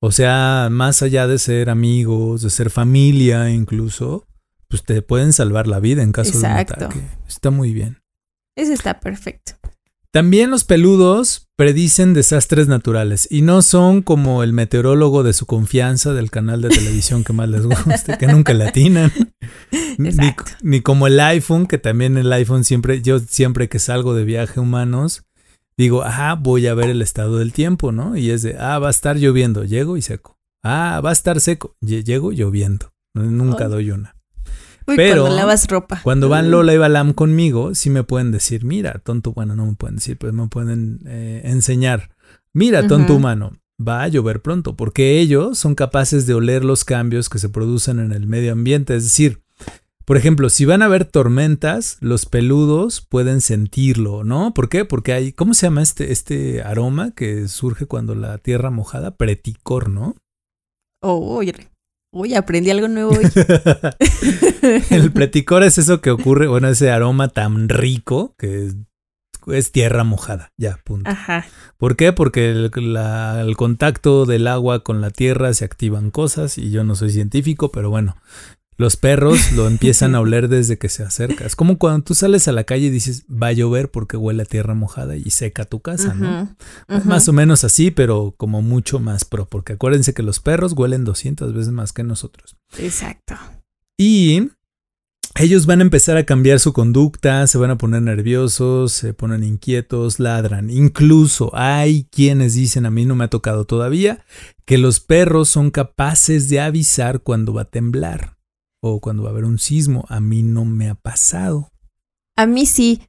o 0.00 0.12
sea, 0.12 0.68
más 0.70 1.02
allá 1.02 1.26
de 1.26 1.38
ser 1.38 1.70
amigos, 1.70 2.42
de 2.42 2.50
ser 2.50 2.70
familia 2.70 3.50
incluso, 3.50 4.26
pues 4.68 4.84
te 4.84 5.02
pueden 5.02 5.32
salvar 5.32 5.66
la 5.66 5.80
vida 5.80 6.02
en 6.02 6.12
caso 6.12 6.30
Exacto. 6.32 6.74
de 6.78 6.84
un 6.86 6.92
ataque. 6.92 7.06
Está 7.26 7.50
muy 7.50 7.72
bien. 7.72 7.98
Eso 8.54 8.72
está 8.72 9.00
perfecto. 9.00 9.54
También 10.14 10.48
los 10.52 10.62
peludos 10.62 11.48
predicen 11.56 12.14
desastres 12.14 12.68
naturales 12.68 13.26
y 13.32 13.42
no 13.42 13.62
son 13.62 14.00
como 14.00 14.44
el 14.44 14.52
meteorólogo 14.52 15.24
de 15.24 15.32
su 15.32 15.44
confianza 15.44 16.12
del 16.14 16.30
canal 16.30 16.62
de 16.62 16.68
televisión 16.68 17.24
que 17.24 17.32
más 17.32 17.48
les 17.48 17.66
guste, 17.66 18.16
que 18.16 18.28
nunca 18.28 18.54
le 18.54 18.68
atinan. 18.68 19.10
Ni, 20.62 20.80
como 20.82 21.08
el 21.08 21.18
iPhone, 21.18 21.66
que 21.66 21.78
también 21.78 22.16
el 22.16 22.32
iPhone 22.32 22.62
siempre, 22.62 23.02
yo 23.02 23.18
siempre 23.18 23.68
que 23.68 23.80
salgo 23.80 24.14
de 24.14 24.22
viaje 24.24 24.60
humanos, 24.60 25.24
digo, 25.76 26.02
ah, 26.04 26.38
voy 26.40 26.68
a 26.68 26.74
ver 26.74 26.90
el 26.90 27.02
estado 27.02 27.38
del 27.38 27.52
tiempo, 27.52 27.90
¿no? 27.90 28.16
Y 28.16 28.30
es 28.30 28.42
de, 28.42 28.56
ah, 28.56 28.78
va 28.78 28.86
a 28.86 28.90
estar 28.92 29.16
lloviendo, 29.16 29.64
llego 29.64 29.96
y 29.96 30.02
seco. 30.02 30.38
Ah, 30.62 31.00
va 31.04 31.10
a 31.10 31.12
estar 31.12 31.40
seco, 31.40 31.74
lle- 31.82 32.04
llego 32.04 32.30
lloviendo. 32.30 32.92
Nunca 33.16 33.66
doy 33.68 33.90
una. 33.90 34.14
Uy, 34.86 34.96
Pero, 34.96 35.22
cuando 35.22 35.36
lavas 35.36 35.66
ropa. 35.68 36.00
Cuando 36.02 36.28
van 36.28 36.50
Lola 36.50 36.74
y 36.74 36.78
Balam 36.78 37.12
conmigo, 37.14 37.74
sí 37.74 37.90
me 37.90 38.04
pueden 38.04 38.32
decir, 38.32 38.64
mira, 38.64 39.00
tonto, 39.02 39.32
bueno, 39.32 39.56
no 39.56 39.66
me 39.66 39.74
pueden 39.74 39.96
decir, 39.96 40.18
pues 40.18 40.32
me 40.32 40.46
pueden 40.48 41.00
eh, 41.06 41.42
enseñar, 41.44 42.10
mira, 42.52 42.86
tonto 42.86 43.14
humano, 43.14 43.52
va 43.80 44.02
a 44.02 44.08
llover 44.08 44.42
pronto, 44.42 44.76
porque 44.76 45.18
ellos 45.20 45.58
son 45.58 45.74
capaces 45.74 46.26
de 46.26 46.34
oler 46.34 46.64
los 46.64 46.84
cambios 46.84 47.28
que 47.28 47.38
se 47.38 47.48
producen 47.48 47.98
en 47.98 48.12
el 48.12 48.26
medio 48.26 48.52
ambiente. 48.52 48.94
Es 48.94 49.04
decir, 49.04 49.42
por 50.04 50.18
ejemplo, 50.18 50.50
si 50.50 50.66
van 50.66 50.82
a 50.82 50.86
haber 50.86 51.06
tormentas, 51.06 51.96
los 52.00 52.26
peludos 52.26 53.00
pueden 53.00 53.40
sentirlo, 53.40 54.22
¿no? 54.22 54.52
¿Por 54.52 54.68
qué? 54.68 54.84
Porque 54.84 55.14
hay, 55.14 55.32
¿cómo 55.32 55.54
se 55.54 55.66
llama 55.66 55.82
este, 55.82 56.12
este 56.12 56.62
aroma 56.62 57.12
que 57.12 57.48
surge 57.48 57.86
cuando 57.86 58.14
la 58.14 58.36
tierra 58.36 58.70
mojada? 58.70 59.16
Preticor, 59.16 59.88
¿no? 59.88 60.16
Oh, 61.00 61.38
uy, 61.38 61.54
uy, 62.14 62.34
aprendí 62.34 62.70
algo 62.70 62.88
nuevo 62.88 63.10
hoy. 63.10 63.24
El 64.90 65.12
preticor 65.12 65.62
es 65.62 65.78
eso 65.78 66.00
que 66.00 66.10
ocurre, 66.10 66.46
bueno, 66.46 66.68
ese 66.68 66.90
aroma 66.90 67.28
tan 67.28 67.68
rico 67.68 68.34
que 68.38 68.70
es 69.48 69.72
tierra 69.72 70.04
mojada, 70.04 70.52
ya, 70.56 70.78
punto. 70.84 71.10
Ajá. 71.10 71.44
¿Por 71.76 71.96
qué? 71.96 72.12
Porque 72.14 72.50
el, 72.50 72.70
la- 72.94 73.42
el 73.42 73.56
contacto 73.56 74.24
del 74.24 74.46
agua 74.46 74.82
con 74.82 75.00
la 75.02 75.10
tierra 75.10 75.52
se 75.52 75.66
activan 75.66 76.10
cosas 76.10 76.56
y 76.56 76.70
yo 76.70 76.82
no 76.84 76.94
soy 76.94 77.10
científico, 77.10 77.70
pero 77.70 77.90
bueno, 77.90 78.16
los 78.76 78.96
perros 78.96 79.52
lo 79.52 79.66
empiezan 79.68 80.14
a 80.14 80.20
oler 80.20 80.48
desde 80.48 80.78
que 80.78 80.88
se 80.88 81.02
acerca. 81.02 81.46
Es 81.46 81.56
como 81.56 81.78
cuando 81.78 82.04
tú 82.04 82.14
sales 82.14 82.48
a 82.48 82.52
la 82.52 82.64
calle 82.64 82.86
y 82.86 82.90
dices, 82.90 83.24
va 83.30 83.48
a 83.48 83.52
llover 83.52 83.90
porque 83.90 84.16
huele 84.16 84.42
a 84.42 84.46
tierra 84.46 84.74
mojada 84.74 85.16
y 85.16 85.30
seca 85.30 85.64
tu 85.64 85.80
casa, 85.80 86.14
¿no? 86.14 86.56
Más 87.04 87.28
o 87.28 87.32
menos 87.32 87.64
así, 87.64 87.90
pero 87.90 88.34
como 88.36 88.62
mucho 88.62 88.98
más 88.98 89.24
pro, 89.24 89.46
porque 89.46 89.74
acuérdense 89.74 90.14
que 90.14 90.22
los 90.22 90.40
perros 90.40 90.72
huelen 90.72 91.04
200 91.04 91.52
veces 91.52 91.72
más 91.72 91.92
que 91.92 92.02
nosotros. 92.02 92.56
Exacto. 92.78 93.36
Y 93.96 94.50
ellos 95.36 95.66
van 95.66 95.80
a 95.80 95.82
empezar 95.82 96.16
a 96.16 96.24
cambiar 96.24 96.60
su 96.60 96.72
conducta, 96.72 97.46
se 97.46 97.58
van 97.58 97.70
a 97.70 97.78
poner 97.78 98.02
nerviosos, 98.02 98.92
se 98.92 99.14
ponen 99.14 99.42
inquietos, 99.42 100.20
ladran. 100.20 100.70
Incluso 100.70 101.50
hay 101.54 102.06
quienes 102.10 102.54
dicen, 102.54 102.86
a 102.86 102.90
mí 102.90 103.04
no 103.04 103.16
me 103.16 103.24
ha 103.24 103.28
tocado 103.28 103.64
todavía, 103.64 104.24
que 104.64 104.78
los 104.78 105.00
perros 105.00 105.48
son 105.48 105.70
capaces 105.70 106.48
de 106.48 106.60
avisar 106.60 107.20
cuando 107.20 107.52
va 107.52 107.62
a 107.62 107.70
temblar 107.70 108.33
o 108.86 109.00
cuando 109.00 109.22
va 109.22 109.30
a 109.30 109.32
haber 109.32 109.46
un 109.46 109.58
sismo. 109.58 110.04
A 110.08 110.20
mí 110.20 110.42
no 110.42 110.66
me 110.66 110.90
ha 110.90 110.94
pasado. 110.94 111.72
A 112.36 112.44
mí 112.46 112.66
sí. 112.66 113.00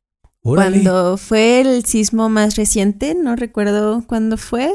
Órale. 0.42 0.82
Cuando 0.84 1.18
fue 1.18 1.60
el 1.60 1.84
sismo 1.84 2.30
más 2.30 2.56
reciente, 2.56 3.14
no 3.14 3.36
recuerdo 3.36 4.02
cuándo 4.08 4.38
fue, 4.38 4.74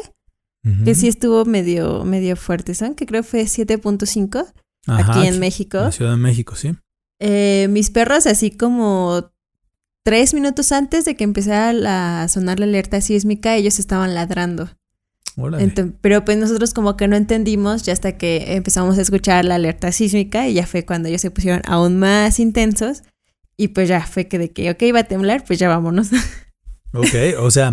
que 0.84 0.94
sí 0.94 1.08
estuvo 1.08 1.46
medio, 1.46 2.04
medio 2.04 2.36
fuerte, 2.36 2.74
¿saben? 2.74 2.94
Que 2.94 3.06
creo 3.06 3.22
fue 3.22 3.44
7.5 3.44 4.52
Ajá, 4.86 5.12
aquí 5.12 5.26
en 5.26 5.34
En 5.34 5.40
México. 5.40 5.78
la 5.78 5.90
Ciudad 5.92 6.10
de 6.10 6.16
México, 6.18 6.54
sí. 6.54 6.74
Eh, 7.18 7.68
mis 7.70 7.88
perros, 7.88 8.26
así 8.26 8.50
como 8.50 9.30
tres 10.04 10.34
minutos 10.34 10.70
antes 10.72 11.06
de 11.06 11.14
que 11.16 11.24
empezara 11.24 12.22
a 12.22 12.28
sonar 12.28 12.58
la 12.58 12.66
alerta 12.66 13.00
sísmica, 13.00 13.56
ellos 13.56 13.78
estaban 13.78 14.14
ladrando. 14.14 14.68
Ent- 15.48 15.94
pero 16.00 16.24
pues 16.24 16.36
nosotros 16.38 16.74
como 16.74 16.96
que 16.96 17.08
no 17.08 17.16
entendimos 17.16 17.82
ya 17.84 17.92
hasta 17.92 18.16
que 18.18 18.54
empezamos 18.56 18.98
a 18.98 19.02
escuchar 19.02 19.44
la 19.44 19.54
alerta 19.56 19.92
sísmica 19.92 20.48
y 20.48 20.54
ya 20.54 20.66
fue 20.66 20.84
cuando 20.84 21.08
ellos 21.08 21.20
se 21.20 21.30
pusieron 21.30 21.62
aún 21.66 21.98
más 21.98 22.38
intensos 22.40 23.02
y 23.56 23.68
pues 23.68 23.88
ya 23.88 24.06
fue 24.06 24.26
que 24.28 24.38
de 24.38 24.50
que, 24.52 24.70
ok, 24.70 24.82
va 24.94 25.00
a 25.00 25.04
temblar, 25.04 25.44
pues 25.46 25.58
ya 25.58 25.68
vámonos. 25.68 26.10
Ok, 26.92 27.14
o 27.38 27.50
sea, 27.52 27.72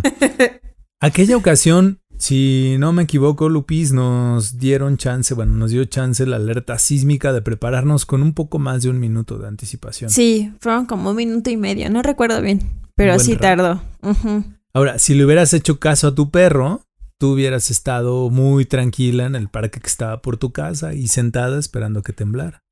aquella 0.99 1.37
ocasión, 1.37 1.99
si 2.17 2.75
no 2.79 2.93
me 2.93 3.03
equivoco, 3.03 3.49
Lupis, 3.49 3.91
nos 3.91 4.57
dieron 4.59 4.97
chance, 4.97 5.33
bueno, 5.33 5.53
nos 5.53 5.71
dio 5.71 5.83
chance 5.85 6.23
la 6.25 6.35
alerta 6.35 6.77
sísmica 6.77 7.33
de 7.33 7.41
prepararnos 7.41 8.05
con 8.05 8.21
un 8.21 8.33
poco 8.33 8.59
más 8.59 8.83
de 8.83 8.89
un 8.89 8.99
minuto 8.99 9.37
de 9.39 9.47
anticipación. 9.47 10.09
Sí, 10.09 10.53
fueron 10.59 10.85
como 10.85 11.09
un 11.11 11.15
minuto 11.15 11.49
y 11.49 11.57
medio, 11.57 11.89
no 11.89 12.03
recuerdo 12.03 12.41
bien, 12.41 12.61
pero 12.95 13.17
sí 13.19 13.33
rato. 13.33 13.41
tardó. 13.41 13.81
Ujú. 14.03 14.43
Ahora, 14.73 14.99
si 14.99 15.15
le 15.15 15.25
hubieras 15.25 15.53
hecho 15.53 15.79
caso 15.79 16.09
a 16.09 16.15
tu 16.15 16.29
perro, 16.29 16.81
tú 17.19 17.33
hubieras 17.33 17.71
estado 17.71 18.29
muy 18.29 18.65
tranquila 18.65 19.25
en 19.25 19.35
el 19.35 19.49
parque 19.49 19.79
que 19.79 19.87
estaba 19.87 20.21
por 20.21 20.37
tu 20.37 20.51
casa 20.51 20.93
y 20.93 21.07
sentada 21.07 21.59
esperando 21.59 22.01
que 22.03 22.13
temblara. 22.13 22.63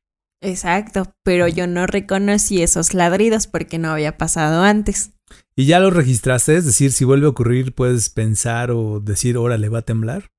Exacto, 0.41 1.13
pero 1.23 1.47
yo 1.47 1.65
no 1.65 1.87
reconocí 1.87 2.61
esos 2.61 2.93
ladridos 2.93 3.47
porque 3.47 3.77
no 3.79 3.89
había 3.89 4.17
pasado 4.17 4.61
antes. 4.63 5.11
Y 5.55 5.65
ya 5.65 5.79
lo 5.79 5.89
registraste, 5.89 6.55
es 6.57 6.65
decir, 6.65 6.91
si 6.91 7.05
vuelve 7.05 7.25
a 7.25 7.29
ocurrir, 7.29 7.73
puedes 7.73 8.09
pensar 8.09 8.69
o 8.71 8.99
decir, 8.99 9.37
órale, 9.37 9.69
va 9.69 9.79
a 9.79 9.83
temblar. 9.83 10.29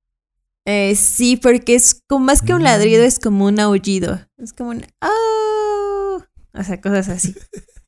Eh, 0.64 0.94
sí, 0.96 1.36
porque 1.36 1.74
es 1.74 2.02
como 2.08 2.26
más 2.26 2.42
que 2.42 2.52
un 2.52 2.60
Mm. 2.60 2.64
ladrido, 2.64 3.02
es 3.04 3.18
como 3.18 3.46
un 3.46 3.58
aullido. 3.60 4.20
Es 4.36 4.52
como 4.52 4.70
un 4.70 4.84
"Oh", 5.00 6.22
O 6.54 6.62
sea, 6.64 6.80
cosas 6.80 7.08
así. 7.08 7.34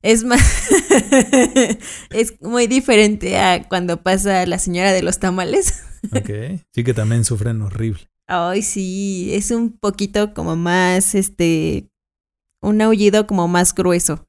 es 0.03 0.25
más. 0.25 0.41
es 2.11 2.41
muy 2.41 2.67
diferente 2.67 3.39
a 3.39 3.67
cuando 3.69 4.03
pasa 4.03 4.45
la 4.47 4.59
señora 4.59 4.93
de 4.93 5.03
los 5.03 5.19
tamales. 5.19 5.83
Ok, 6.13 6.61
sí 6.73 6.85
que 6.85 6.95
también 6.95 7.25
sufren 7.25 7.63
horrible. 7.63 8.09
Ay, 8.27 8.63
sí, 8.63 9.31
es 9.33 9.51
un 9.51 9.79
poquito 9.79 10.35
como 10.35 10.57
más, 10.57 11.15
este. 11.15 11.89
Un 12.61 12.83
aullido 12.83 13.27
como 13.27 13.49
más 13.49 13.75
grueso, 13.75 14.27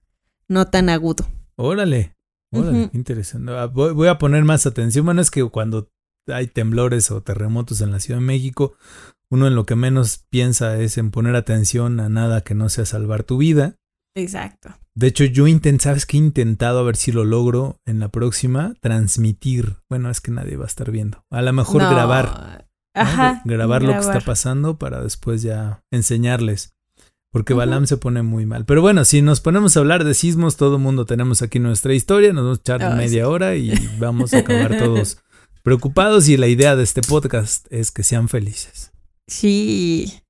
no 0.47 0.67
tan 0.67 0.89
agudo. 0.89 1.27
Órale, 1.55 2.15
órale, 2.51 2.89
qué 2.91 2.97
interesante. 2.97 3.51
Ah, 3.51 3.65
Voy, 3.65 3.93
voy 3.93 4.07
a 4.07 4.17
poner 4.17 4.43
más 4.43 4.65
atención. 4.65 5.05
Bueno, 5.05 5.21
es 5.21 5.31
que 5.31 5.43
cuando 5.45 5.91
hay 6.27 6.47
temblores 6.47 7.11
o 7.11 7.21
terremotos 7.21 7.81
en 7.81 7.91
la 7.91 7.99
Ciudad 7.99 8.19
de 8.19 8.25
México, 8.25 8.75
uno 9.29 9.47
en 9.47 9.55
lo 9.55 9.65
que 9.65 9.75
menos 9.75 10.25
piensa 10.29 10.79
es 10.79 10.97
en 10.97 11.11
poner 11.11 11.35
atención 11.35 11.99
a 11.99 12.09
nada 12.09 12.41
que 12.41 12.55
no 12.55 12.69
sea 12.69 12.85
salvar 12.85 13.23
tu 13.23 13.37
vida. 13.37 13.75
Exacto. 14.15 14.75
De 14.95 15.07
hecho, 15.07 15.23
yo 15.23 15.47
intent, 15.47 15.81
¿sabes 15.81 16.05
qué 16.05 16.17
he 16.17 16.19
intentado 16.19 16.79
a 16.79 16.83
ver 16.83 16.95
si 16.95 17.11
lo 17.11 17.23
logro 17.23 17.79
en 17.85 17.99
la 17.99 18.09
próxima? 18.09 18.73
Transmitir. 18.81 19.77
Bueno, 19.89 20.09
es 20.09 20.19
que 20.19 20.31
nadie 20.31 20.57
va 20.57 20.65
a 20.65 20.67
estar 20.67 20.91
viendo. 20.91 21.23
A 21.29 21.41
lo 21.41 21.53
mejor 21.53 21.81
No, 21.83 21.89
grabar. 21.89 22.25
¿no? 22.25 23.01
Ajá. 23.01 23.41
Grabar 23.45 23.81
lo 23.83 23.93
que 23.93 23.99
está 23.99 24.19
pasando 24.19 24.77
para 24.77 25.01
después 25.01 25.41
ya 25.41 25.83
enseñarles. 25.91 26.73
Porque. 27.31 27.53
Balam 27.53 27.85
se 27.85 27.97
pone 27.97 28.23
muy 28.23 28.45
mal. 28.45 28.65
Pero 28.65 28.81
bueno, 28.81 29.05
si 29.05 29.21
nos 29.21 29.39
ponemos 29.39 29.77
a 29.77 29.79
hablar 29.79 30.03
de 30.03 30.13
sismos, 30.13 30.57
todo 30.57 30.75
el 30.75 30.81
mundo 30.81 31.05
tenemos 31.05 31.41
aquí 31.41 31.59
nuestra 31.59 31.93
historia. 31.93 32.33
Nos 32.33 32.43
vamos 32.43 32.57
a 32.57 32.61
echar 32.61 32.95
media 32.95 33.23
sí. 33.23 33.29
hora 33.29 33.55
y 33.55 33.71
vamos 33.99 34.33
a 34.33 34.39
acabar 34.39 34.77
todos 34.77 35.19
preocupados. 35.63 36.27
Y 36.27 36.37
la 36.37 36.47
idea 36.47 36.75
de 36.75 36.83
este 36.83 37.01
podcast 37.01 37.67
es 37.71 37.91
que 37.91 38.03
sean 38.03 38.27
felices. 38.27 38.91
Sí. 39.27 40.21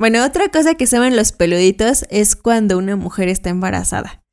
Bueno, 0.00 0.24
otra 0.24 0.48
cosa 0.48 0.76
que 0.76 0.86
saben 0.86 1.14
los 1.14 1.32
peluditos 1.32 2.06
es 2.08 2.34
cuando 2.34 2.78
una 2.78 2.96
mujer 2.96 3.28
está 3.28 3.50
embarazada. 3.50 4.24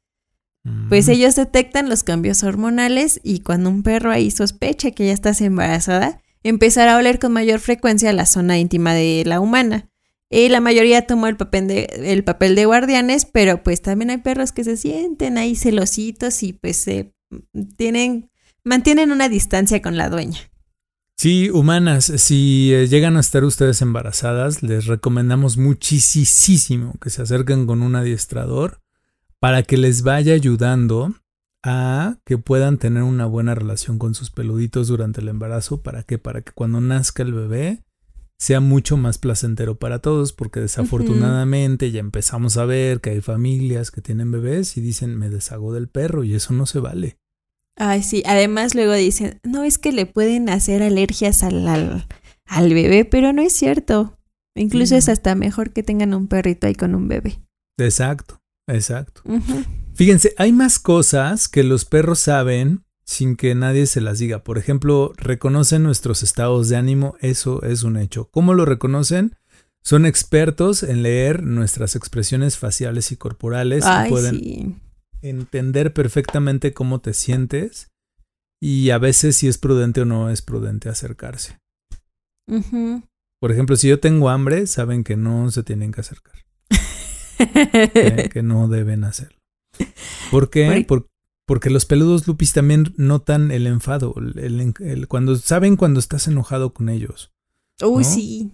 Pues 0.87 1.07
Mm. 1.07 1.11
ellos 1.11 1.35
detectan 1.35 1.89
los 1.89 2.05
cambios 2.05 2.41
hormonales 2.43 3.19
y 3.21 3.41
cuando 3.41 3.69
un 3.69 3.83
perro 3.83 4.11
ahí 4.11 4.31
sospecha 4.31 4.91
que 4.91 5.07
ya 5.07 5.11
estás 5.11 5.41
embarazada, 5.41 6.21
empezará 6.41 6.95
a 6.95 6.97
oler 6.97 7.19
con 7.19 7.33
mayor 7.33 7.59
frecuencia 7.59 8.13
la 8.13 8.25
zona 8.25 8.57
íntima 8.57 8.93
de 8.93 9.23
la 9.25 9.41
humana. 9.41 9.89
Y 10.29 10.47
la 10.47 10.61
mayoría 10.61 11.05
tomó 11.05 11.27
el 11.27 11.35
papel 11.35 11.67
de, 11.67 11.83
el 12.13 12.23
papel 12.23 12.55
de 12.55 12.65
guardianes, 12.65 13.25
pero 13.25 13.61
pues 13.61 13.81
también 13.81 14.09
hay 14.09 14.19
perros 14.19 14.53
que 14.53 14.63
se 14.63 14.77
sienten 14.77 15.37
ahí 15.37 15.57
celositos 15.57 16.43
y 16.43 16.53
pues 16.53 16.77
se 16.77 17.13
tienen, 17.75 18.31
mantienen 18.63 19.11
una 19.11 19.27
distancia 19.27 19.81
con 19.81 19.97
la 19.97 20.07
dueña. 20.07 20.39
Sí, 21.19 21.49
humanas, 21.49 22.05
si 22.05 22.71
eh, 22.71 22.85
llegan 22.85 23.17
a 23.17 23.21
estar 23.21 23.43
ustedes 23.43 23.81
embarazadas, 23.81 24.61
les 24.61 24.85
recomendamos 24.85 25.57
muchísimo 25.57 26.93
que 27.01 27.09
se 27.09 27.23
acerquen 27.23 27.65
con 27.65 27.81
un 27.81 27.95
adiestrador 27.95 28.81
para 29.39 29.63
que 29.63 29.77
les 29.77 30.03
vaya 30.03 30.35
ayudando 30.35 31.15
a 31.63 32.17
que 32.23 32.37
puedan 32.37 32.77
tener 32.77 33.01
una 33.01 33.25
buena 33.25 33.55
relación 33.55 33.97
con 33.97 34.13
sus 34.13 34.29
peluditos 34.29 34.89
durante 34.89 35.21
el 35.21 35.29
embarazo. 35.29 35.81
¿Para 35.81 36.03
qué? 36.03 36.19
Para 36.19 36.43
que 36.43 36.51
cuando 36.51 36.81
nazca 36.81 37.23
el 37.23 37.33
bebé 37.33 37.83
sea 38.37 38.59
mucho 38.59 38.95
más 38.95 39.17
placentero 39.17 39.79
para 39.79 39.97
todos, 39.97 40.33
porque 40.33 40.59
desafortunadamente 40.59 41.89
ya 41.89 41.99
empezamos 41.99 42.57
a 42.57 42.65
ver 42.65 43.01
que 43.01 43.09
hay 43.09 43.21
familias 43.21 43.89
que 43.89 44.01
tienen 44.01 44.29
bebés 44.29 44.77
y 44.77 44.81
dicen 44.81 45.17
me 45.17 45.31
deshago 45.31 45.73
del 45.73 45.87
perro 45.87 46.23
y 46.23 46.35
eso 46.35 46.53
no 46.53 46.67
se 46.67 46.79
vale. 46.79 47.17
Ay, 47.77 48.03
sí. 48.03 48.23
Además, 48.25 48.75
luego 48.75 48.93
dicen, 48.93 49.39
no 49.43 49.63
es 49.63 49.77
que 49.77 49.91
le 49.91 50.05
pueden 50.05 50.49
hacer 50.49 50.81
alergias 50.81 51.43
al, 51.43 51.67
al, 51.67 52.07
al 52.45 52.73
bebé, 52.73 53.05
pero 53.05 53.33
no 53.33 53.41
es 53.41 53.53
cierto. 53.53 54.17
Incluso 54.55 54.95
es 54.95 55.07
hasta 55.07 55.35
mejor 55.35 55.71
que 55.71 55.83
tengan 55.83 56.13
un 56.13 56.27
perrito 56.27 56.67
ahí 56.67 56.75
con 56.75 56.95
un 56.95 57.07
bebé. 57.07 57.39
Exacto, 57.77 58.41
exacto. 58.67 59.21
Fíjense, 59.93 60.33
hay 60.37 60.51
más 60.51 60.79
cosas 60.79 61.47
que 61.47 61.63
los 61.63 61.85
perros 61.85 62.19
saben 62.19 62.83
sin 63.05 63.35
que 63.35 63.53
nadie 63.53 63.85
se 63.85 64.01
las 64.01 64.19
diga. 64.19 64.43
Por 64.43 64.57
ejemplo, 64.57 65.13
reconocen 65.15 65.83
nuestros 65.83 66.23
estados 66.23 66.69
de 66.69 66.75
ánimo, 66.75 67.15
eso 67.21 67.61
es 67.63 67.83
un 67.83 67.97
hecho. 67.97 68.29
¿Cómo 68.31 68.55
lo 68.55 68.65
reconocen? 68.65 69.35
Son 69.83 70.05
expertos 70.05 70.83
en 70.83 71.03
leer 71.03 71.43
nuestras 71.43 71.95
expresiones 71.95 72.57
faciales 72.57 73.11
y 73.11 73.15
corporales 73.15 73.85
y 73.85 74.09
pueden 74.09 74.39
sí. 74.39 74.75
Entender 75.21 75.93
perfectamente 75.93 76.73
cómo 76.73 76.99
te 77.01 77.13
sientes 77.13 77.89
y 78.61 78.89
a 78.89 78.97
veces 78.97 79.35
si 79.37 79.47
es 79.47 79.57
prudente 79.57 80.01
o 80.01 80.05
no 80.05 80.29
es 80.29 80.41
prudente 80.41 80.89
acercarse. 80.89 81.59
Por 83.39 83.51
ejemplo, 83.51 83.75
si 83.75 83.87
yo 83.89 83.99
tengo 83.99 84.29
hambre, 84.29 84.65
saben 84.67 85.03
que 85.03 85.15
no 85.15 85.51
se 85.51 85.63
tienen 85.63 85.91
que 85.91 86.01
acercar, 86.01 86.33
que, 87.93 88.29
que 88.31 88.41
no 88.43 88.67
deben 88.67 89.03
hacerlo. 89.03 89.37
¿Por 90.31 90.49
qué? 90.49 90.85
Por- 90.87 91.03
Por- 91.03 91.09
porque 91.45 91.69
los 91.69 91.85
peludos 91.85 92.27
lupis 92.27 92.51
también 92.51 92.93
notan 92.97 93.51
el 93.51 93.67
enfado, 93.67 94.13
el- 94.17 94.37
el- 94.39 94.73
el- 94.79 95.07
cuando 95.07 95.35
saben 95.37 95.77
cuando 95.77 95.99
estás 95.99 96.27
enojado 96.27 96.73
con 96.73 96.89
ellos. 96.89 97.31
Uy, 97.81 98.03
¿no? 98.03 98.09
sí. 98.09 98.51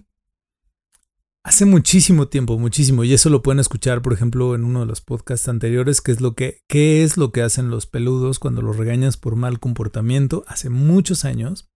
Hace 1.44 1.66
muchísimo 1.66 2.26
tiempo, 2.26 2.58
muchísimo, 2.58 3.04
y 3.04 3.12
eso 3.12 3.28
lo 3.28 3.42
pueden 3.42 3.60
escuchar, 3.60 4.00
por 4.00 4.14
ejemplo, 4.14 4.54
en 4.54 4.64
uno 4.64 4.80
de 4.80 4.86
los 4.86 5.02
podcasts 5.02 5.46
anteriores, 5.46 6.00
que 6.00 6.10
es 6.10 6.22
lo 6.22 6.34
que, 6.34 6.62
qué 6.68 7.04
es 7.04 7.18
lo 7.18 7.32
que 7.32 7.42
hacen 7.42 7.68
los 7.68 7.84
peludos 7.84 8.38
cuando 8.38 8.62
los 8.62 8.78
regañas 8.78 9.18
por 9.18 9.36
mal 9.36 9.60
comportamiento. 9.60 10.44
Hace 10.46 10.70
muchos 10.70 11.26
años 11.26 11.68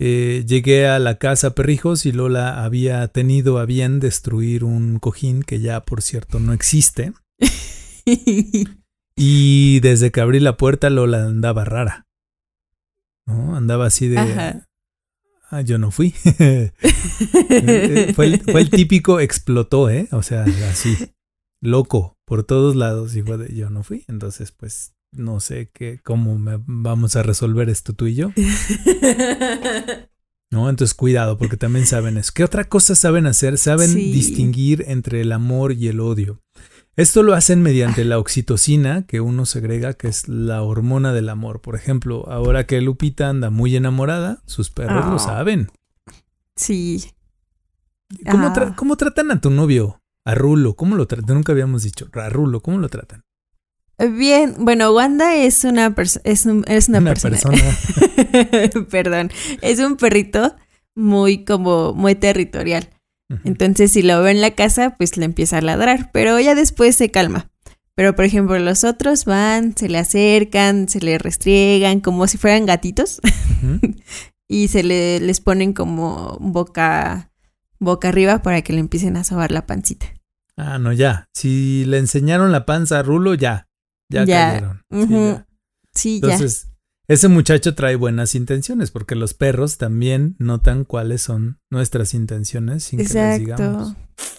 eh, 0.00 0.44
llegué 0.44 0.88
a 0.88 0.98
la 0.98 1.18
casa 1.18 1.54
Perrijos 1.54 2.04
y 2.04 2.10
Lola 2.10 2.64
había 2.64 3.06
tenido 3.08 3.58
a 3.58 3.64
bien 3.64 4.00
destruir 4.00 4.64
un 4.64 4.98
cojín 4.98 5.44
que 5.44 5.60
ya, 5.60 5.84
por 5.84 6.02
cierto, 6.02 6.40
no 6.40 6.52
existe. 6.52 7.12
Y 9.20 9.80
desde 9.80 10.12
que 10.12 10.20
abrí 10.20 10.38
la 10.38 10.56
puerta, 10.56 10.90
Lola 10.90 11.24
andaba 11.24 11.64
rara. 11.64 12.06
¿No? 13.26 13.56
Andaba 13.56 13.86
así 13.86 14.06
de. 14.06 14.16
Ajá. 14.16 14.67
Ah, 15.50 15.62
yo 15.62 15.78
no 15.78 15.90
fui. 15.90 16.14
Eh, 17.50 18.12
fue, 18.14 18.26
el, 18.26 18.40
fue 18.40 18.60
el 18.60 18.70
típico 18.70 19.20
explotó, 19.20 19.90
¿eh? 19.90 20.08
O 20.12 20.22
sea, 20.22 20.44
así. 20.70 20.96
Loco, 21.60 22.16
por 22.26 22.44
todos 22.44 22.76
lados. 22.76 23.16
Y 23.16 23.22
fue 23.22 23.38
de 23.38 23.54
yo 23.54 23.70
no 23.70 23.82
fui. 23.82 24.04
Entonces, 24.08 24.52
pues, 24.52 24.94
no 25.12 25.40
sé 25.40 25.70
qué, 25.72 26.00
cómo 26.04 26.38
me- 26.38 26.60
vamos 26.66 27.16
a 27.16 27.22
resolver 27.22 27.68
esto 27.70 27.94
tú 27.94 28.06
y 28.06 28.14
yo. 28.14 28.32
¿no? 30.50 30.70
Entonces 30.70 30.94
cuidado, 30.94 31.36
porque 31.38 31.56
también 31.56 31.86
saben 31.86 32.16
eso. 32.16 32.32
¿Qué 32.34 32.44
otra 32.44 32.64
cosa 32.64 32.94
saben 32.94 33.26
hacer? 33.26 33.58
Saben 33.58 33.90
Sí. 33.90 34.12
distinguir 34.12 34.84
entre 34.88 35.20
el 35.20 35.32
amor 35.32 35.72
y 35.72 35.88
el 35.88 36.00
odio. 36.00 36.40
Esto 36.98 37.22
lo 37.22 37.34
hacen 37.34 37.62
mediante 37.62 38.04
la 38.04 38.18
oxitocina 38.18 39.06
que 39.06 39.20
uno 39.20 39.46
segrega, 39.46 39.94
que 39.94 40.08
es 40.08 40.26
la 40.28 40.62
hormona 40.62 41.12
del 41.12 41.28
amor. 41.28 41.60
Por 41.60 41.76
ejemplo, 41.76 42.28
ahora 42.28 42.66
que 42.66 42.80
Lupita 42.80 43.28
anda 43.28 43.50
muy 43.50 43.76
enamorada, 43.76 44.42
sus 44.46 44.70
perros 44.70 45.06
lo 45.06 45.14
Ah. 45.14 45.18
saben. 45.20 45.68
Sí. 46.56 47.12
¿Cómo, 48.28 48.48
Ah. 48.48 48.52
tra- 48.54 48.74
cómo 48.74 48.96
tratan 48.96 49.30
a 49.30 49.40
tu 49.40 49.48
novio? 49.50 50.00
A 50.24 50.34
Rulo, 50.34 50.74
¿cómo 50.74 50.96
lo 50.96 51.06
tratan? 51.06 51.36
Nunca 51.36 51.52
habíamos 51.52 51.84
dicho. 51.84 52.08
A 52.12 52.28
Rulo, 52.30 52.60
¿cómo 52.62 52.78
lo 52.78 52.88
tratan? 52.88 53.22
Bien, 54.16 54.56
bueno, 54.58 54.92
Wanda 54.92 55.36
es 55.36 55.64
una 55.64 55.94
persona, 55.94 56.22
es, 56.24 56.46
un- 56.46 56.64
es 56.68 56.88
una, 56.88 57.00
persona. 57.02 57.38
Perdón, 58.90 59.30
es 59.62 59.78
un 59.80 59.96
perrito 59.96 60.54
muy 60.94 61.44
como 61.44 61.94
muy 61.94 62.14
territorial. 62.16 62.88
Entonces, 63.44 63.92
si 63.92 64.02
lo 64.02 64.22
ve 64.22 64.30
en 64.30 64.40
la 64.40 64.52
casa, 64.52 64.94
pues 64.96 65.16
le 65.18 65.24
empieza 65.26 65.58
a 65.58 65.60
ladrar, 65.60 66.10
pero 66.12 66.40
ya 66.40 66.54
después 66.54 66.96
se 66.96 67.10
calma. 67.10 67.50
Pero, 67.94 68.14
por 68.14 68.24
ejemplo, 68.24 68.58
los 68.58 68.84
otros 68.84 69.24
van, 69.24 69.76
se 69.76 69.88
le 69.88 69.98
acercan, 69.98 70.88
se 70.88 71.00
le 71.00 71.18
restriegan 71.18 72.00
como 72.00 72.26
si 72.26 72.38
fueran 72.38 72.64
gatitos 72.64 73.20
y 74.48 74.68
se 74.68 74.82
le, 74.82 75.20
les 75.20 75.40
ponen 75.40 75.72
como 75.72 76.38
boca, 76.40 77.32
boca 77.80 78.08
arriba 78.08 78.40
para 78.40 78.62
que 78.62 78.72
le 78.72 78.80
empiecen 78.80 79.16
a 79.16 79.24
sobar 79.24 79.50
la 79.50 79.66
pancita. 79.66 80.06
Ah, 80.56 80.78
no, 80.78 80.92
ya. 80.92 81.26
Si 81.34 81.84
le 81.86 81.98
enseñaron 81.98 82.50
la 82.52 82.66
panza 82.66 83.00
a 83.00 83.02
Rulo, 83.02 83.34
ya. 83.34 83.68
Ya, 84.10 84.24
Ya. 84.24 84.50
cayeron. 84.52 85.46
Sí, 85.92 86.20
ya. 86.20 86.38
Sí, 86.38 86.44
ya. 86.44 86.48
Ese 87.08 87.28
muchacho 87.28 87.74
trae 87.74 87.96
buenas 87.96 88.34
intenciones, 88.34 88.90
porque 88.90 89.14
los 89.14 89.32
perros 89.32 89.78
también 89.78 90.36
notan 90.38 90.84
cuáles 90.84 91.22
son 91.22 91.58
nuestras 91.70 92.12
intenciones 92.12 92.84
sin 92.84 92.98
que 92.98 93.04
les 93.14 93.38
digamos. 93.38 93.94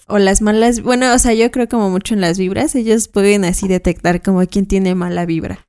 O 0.05 0.19
las 0.19 0.41
malas, 0.41 0.81
bueno, 0.81 1.11
o 1.13 1.17
sea, 1.17 1.33
yo 1.33 1.49
creo 1.49 1.67
como 1.67 1.89
mucho 1.89 2.13
en 2.13 2.21
las 2.21 2.37
vibras, 2.37 2.75
ellos 2.75 3.07
pueden 3.07 3.43
así 3.43 3.67
detectar 3.67 4.21
como 4.21 4.45
quién 4.45 4.67
tiene 4.67 4.93
mala 4.93 5.25
vibra. 5.25 5.67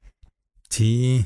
Sí. 0.69 1.25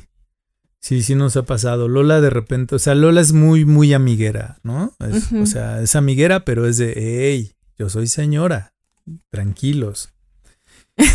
Sí, 0.79 1.01
sí 1.01 1.15
nos 1.15 1.35
ha 1.35 1.43
pasado. 1.43 1.89
Lola 1.89 2.21
de 2.21 2.29
repente, 2.29 2.75
o 2.75 2.79
sea, 2.79 2.95
Lola 2.95 3.19
es 3.19 3.33
muy, 3.33 3.65
muy 3.65 3.93
amiguera, 3.93 4.59
¿no? 4.63 4.93
Es-. 4.99 5.31
O 5.33 5.45
sea, 5.45 5.81
es 5.81 5.95
amiguera, 5.95 6.45
pero 6.45 6.67
es 6.67 6.77
de, 6.77 6.93
hey, 6.95 7.53
yo 7.77 7.89
soy 7.89 8.07
señora, 8.07 8.73
tranquilos. 9.29 10.13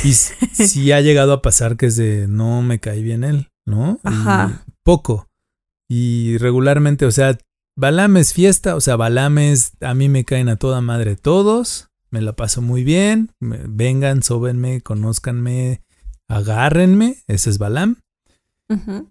Y 0.04 0.12
sí 0.52 0.92
ha 0.92 1.00
llegado 1.00 1.32
a 1.32 1.40
pasar 1.40 1.76
que 1.76 1.86
es 1.86 1.96
de, 1.96 2.26
no 2.28 2.62
me 2.62 2.80
cae 2.80 3.00
bien 3.00 3.24
él, 3.24 3.49
¿no? 3.66 3.98
Y 4.04 4.08
Ajá. 4.08 4.64
poco. 4.82 5.28
Y 5.88 6.38
regularmente, 6.38 7.06
o 7.06 7.10
sea, 7.10 7.36
Balame 7.76 8.20
es 8.20 8.32
fiesta, 8.32 8.76
o 8.76 8.80
sea, 8.80 8.96
Balame 8.96 9.52
es, 9.52 9.72
a 9.80 9.94
mí 9.94 10.08
me 10.08 10.24
caen 10.24 10.48
a 10.48 10.56
toda 10.56 10.80
madre 10.80 11.16
todos, 11.16 11.88
me 12.10 12.20
la 12.20 12.34
paso 12.34 12.62
muy 12.62 12.84
bien, 12.84 13.32
me- 13.40 13.60
vengan, 13.66 14.22
sóbenme, 14.22 14.80
conózcanme, 14.82 15.82
agárrenme, 16.28 17.16
ese 17.26 17.50
es 17.50 17.58
Balam. 17.58 17.96
Ujú. 18.68 19.10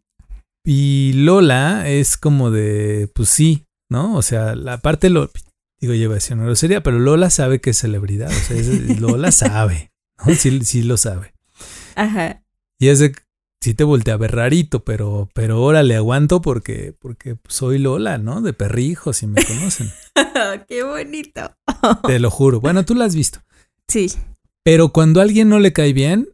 Y 0.66 1.14
Lola 1.14 1.88
es 1.90 2.18
como 2.18 2.52
de, 2.52 3.10
pues 3.14 3.30
sí, 3.30 3.66
¿no? 3.90 4.16
O 4.16 4.22
sea, 4.22 4.56
la 4.56 4.78
parte, 4.80 5.10
lo, 5.10 5.32
digo, 5.82 5.94
lleva 5.94 6.14
a 6.14 6.16
decir 6.16 6.36
una 6.36 6.46
grosería, 6.46 6.84
pero 6.84 7.00
Lola 7.00 7.30
sabe 7.30 7.60
que 7.62 7.72
es 7.72 7.78
celebridad, 7.80 8.30
o 8.30 8.34
sea, 8.34 8.56
es- 8.58 9.00
Lola 9.00 9.32
sabe, 9.32 9.92
¿no? 10.26 10.34
Sí, 10.36 10.64
sí 10.64 10.84
lo 10.84 10.98
sabe. 10.98 11.34
Ajá. 11.96 12.44
Y 12.78 12.88
es 12.90 13.00
de, 13.00 13.16
sí 13.62 13.74
te 13.74 13.84
voltea 13.84 14.16
a 14.16 14.18
ver 14.18 14.36
rarito, 14.36 14.84
pero, 14.84 15.30
pero 15.34 15.56
ahora 15.58 15.84
le 15.84 15.96
aguanto 15.96 16.42
porque, 16.42 16.96
porque 16.98 17.38
soy 17.48 17.78
Lola, 17.80 18.18
¿no? 18.18 18.42
De 18.42 18.54
perrijos 18.54 19.24
y 19.24 19.28
me 19.28 19.44
conocen. 19.44 19.92
Qué 20.68 20.84
bonito. 20.84 21.56
te 22.08 22.20
lo 22.20 22.32
juro. 22.32 22.60
Bueno, 22.60 22.86
tú 22.86 22.96
la 22.96 23.06
has 23.06 23.16
visto. 23.16 23.40
Sí. 23.88 24.12
Pero 24.64 24.90
cuando 24.90 25.20
a 25.20 25.24
alguien 25.24 25.50
no 25.50 25.60
le 25.60 25.74
cae 25.74 25.94
bien, 25.94 26.30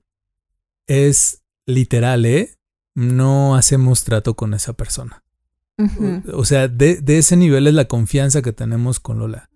es 0.88 1.44
literal, 1.66 2.26
¿eh? 2.26 2.56
No 2.94 3.56
hacemos 3.56 4.04
trato 4.04 4.36
con 4.36 4.54
esa 4.54 4.74
persona. 4.74 5.24
O, 5.78 6.40
o 6.40 6.46
sea, 6.46 6.68
de, 6.68 7.02
de 7.02 7.18
ese 7.18 7.36
nivel 7.36 7.68
es 7.68 7.74
la 7.74 7.86
confianza 7.86 8.42
que 8.42 8.54
tenemos 8.54 9.00
con 9.00 9.20
Lola. 9.20 9.50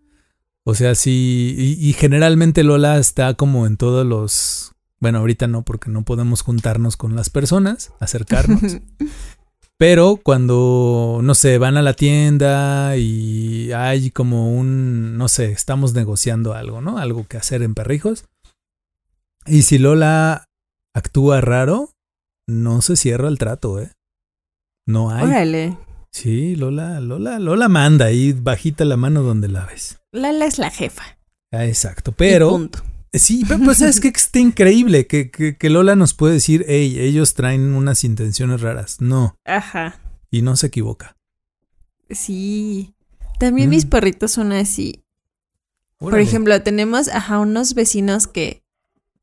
O 0.64 0.76
sea, 0.76 0.94
sí, 0.96 1.56
y, 1.58 1.90
y 1.90 1.94
generalmente 1.94 2.64
Lola 2.64 3.00
está 3.00 3.34
como 3.36 3.66
en 3.66 3.78
todos 3.78 4.06
los... 4.06 4.74
Bueno, 5.00 5.20
ahorita 5.20 5.48
no, 5.48 5.64
porque 5.64 5.90
no 5.90 6.04
podemos 6.04 6.42
juntarnos 6.42 6.98
con 6.98 7.16
las 7.16 7.30
personas, 7.30 7.94
acercarnos. 8.00 8.78
Pero 9.78 10.20
cuando, 10.22 11.22
no 11.24 11.34
sé, 11.36 11.58
van 11.58 11.78
a 11.78 11.82
la 11.82 11.94
tienda 11.94 12.98
y 12.98 13.72
hay 13.72 14.12
como 14.12 14.54
un, 14.54 15.18
no 15.18 15.30
sé, 15.30 15.54
estamos 15.54 15.94
negociando 15.94 16.54
algo, 16.54 16.82
¿no? 16.82 16.98
Algo 16.98 17.26
que 17.26 17.38
hacer 17.38 17.64
en 17.64 17.76
perrijos. 17.76 18.26
Y 19.46 19.62
si 19.62 19.78
Lola 19.78 20.50
actúa 20.94 21.40
raro, 21.40 21.92
no 22.46 22.82
se 22.82 22.98
cierra 22.98 23.30
el 23.30 23.38
trato, 23.38 23.80
¿eh? 23.80 23.94
No 24.86 25.12
hay. 25.12 25.24
Órale. 25.24 25.78
Sí, 26.12 26.56
Lola, 26.56 27.00
Lola, 27.00 27.40
Lola 27.40 27.70
manda 27.70 28.06
ahí 28.06 28.34
bajita 28.34 28.84
la 28.84 28.98
mano 28.98 29.24
donde 29.24 29.48
la 29.48 29.66
ves. 29.66 30.00
Lala 30.12 30.46
es 30.46 30.58
la 30.58 30.72
jefa. 30.72 31.20
Ah, 31.52 31.66
exacto. 31.66 32.12
Y 32.12 32.16
Pero, 32.18 32.50
punto. 32.50 32.80
Sí, 33.14 33.44
pero 33.48 33.60
pues 33.64 33.82
es 33.82 34.00
que 34.02 34.08
está 34.10 34.40
increíble 34.40 35.08
que, 35.08 35.32
que, 35.32 35.58
que 35.58 35.70
Lola 35.70 35.96
nos 35.96 36.14
puede 36.14 36.34
decir, 36.36 36.66
hey, 36.68 36.98
ellos 37.00 37.34
traen 37.34 37.74
unas 37.74 38.04
intenciones 38.04 38.62
raras. 38.62 38.98
No, 39.02 39.36
Ajá. 39.46 40.00
y 40.32 40.42
no 40.42 40.56
se 40.56 40.68
equivoca. 40.68 41.16
Sí. 42.10 42.96
También 43.40 43.70
mis 43.70 43.86
Mm. 43.86 43.90
perritos 43.90 44.32
son 44.32 44.52
así. 44.52 45.04
Por 45.98 46.20
ejemplo, 46.20 46.62
tenemos 46.62 47.10
ajá, 47.10 47.40
unos 47.40 47.74
vecinos 47.74 48.26
que, 48.28 48.64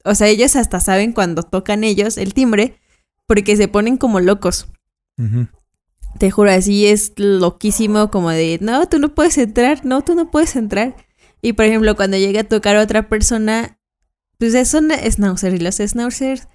o 0.05 0.14
sea, 0.14 0.29
ellos 0.29 0.57
hasta 0.57 0.79
saben 0.81 1.12
cuando 1.12 1.42
tocan 1.42 1.85
ellos 1.85 2.18
el 2.18 2.35
timbre, 2.35 2.79
porque 3.27 3.57
se 3.57 3.66
ponen 3.68 3.96
como 3.96 4.20
locos. 4.20 4.68
Te 6.18 6.31
juro, 6.31 6.51
así 6.51 6.87
es 6.87 7.12
loquísimo 7.16 8.11
como 8.11 8.31
de, 8.31 8.59
no, 8.61 8.87
tú 8.88 8.99
no 8.99 9.14
puedes 9.14 9.38
entrar, 9.38 9.85
no, 9.87 10.03
tú 10.03 10.14
no 10.14 10.31
puedes 10.31 10.55
entrar. 10.57 10.96
Y 11.42 11.55
por 11.55 11.64
ejemplo, 11.64 11.96
cuando 11.96 12.16
llega 12.18 12.42
a 12.42 12.44
tocar 12.44 12.77
a 12.77 12.83
otra 12.83 13.09
persona, 13.09 13.76
pues 14.38 14.68
son 14.68 14.90
schnauzers 14.90 15.55
y 15.55 15.59
los 15.59 15.77
schnauzers 15.77 16.49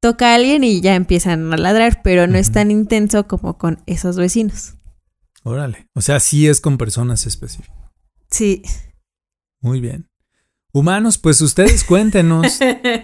toca 0.00 0.32
a 0.32 0.34
alguien 0.34 0.64
y 0.64 0.80
ya 0.80 0.94
empiezan 0.94 1.52
a 1.52 1.56
ladrar, 1.56 2.02
pero 2.02 2.26
no 2.26 2.36
es 2.36 2.52
tan 2.52 2.70
intenso 2.70 3.26
como 3.26 3.56
con 3.56 3.82
esos 3.86 4.16
vecinos. 4.16 4.74
Órale. 5.44 5.88
O 5.94 6.00
sea, 6.00 6.20
sí 6.20 6.48
es 6.48 6.60
con 6.60 6.78
personas 6.78 7.26
específicas. 7.26 7.76
Sí. 8.30 8.62
Muy 9.60 9.80
bien. 9.80 10.10
Humanos, 10.72 11.18
pues 11.18 11.40
ustedes 11.40 11.84
cuéntenos 11.84 12.58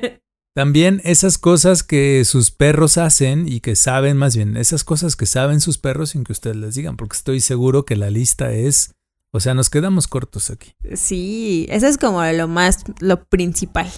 también 0.54 1.00
esas 1.04 1.38
cosas 1.38 1.82
que 1.82 2.24
sus 2.24 2.50
perros 2.50 2.98
hacen 2.98 3.46
y 3.48 3.60
que 3.60 3.76
saben, 3.76 4.16
más 4.16 4.34
bien, 4.34 4.56
esas 4.56 4.84
cosas 4.84 5.16
que 5.16 5.26
saben 5.26 5.60
sus 5.60 5.78
perros 5.78 6.10
sin 6.10 6.24
que 6.24 6.32
ustedes 6.32 6.56
les 6.56 6.74
digan, 6.74 6.96
porque 6.96 7.16
estoy 7.16 7.40
seguro 7.40 7.84
que 7.84 7.96
la 7.96 8.10
lista 8.10 8.52
es, 8.52 8.94
o 9.30 9.40
sea, 9.40 9.54
nos 9.54 9.70
quedamos 9.70 10.08
cortos 10.08 10.50
aquí. 10.50 10.74
Sí, 10.94 11.66
eso 11.70 11.86
es 11.86 11.96
como 11.96 12.22
lo 12.24 12.48
más, 12.48 12.84
lo 12.98 13.24
principal. 13.24 13.90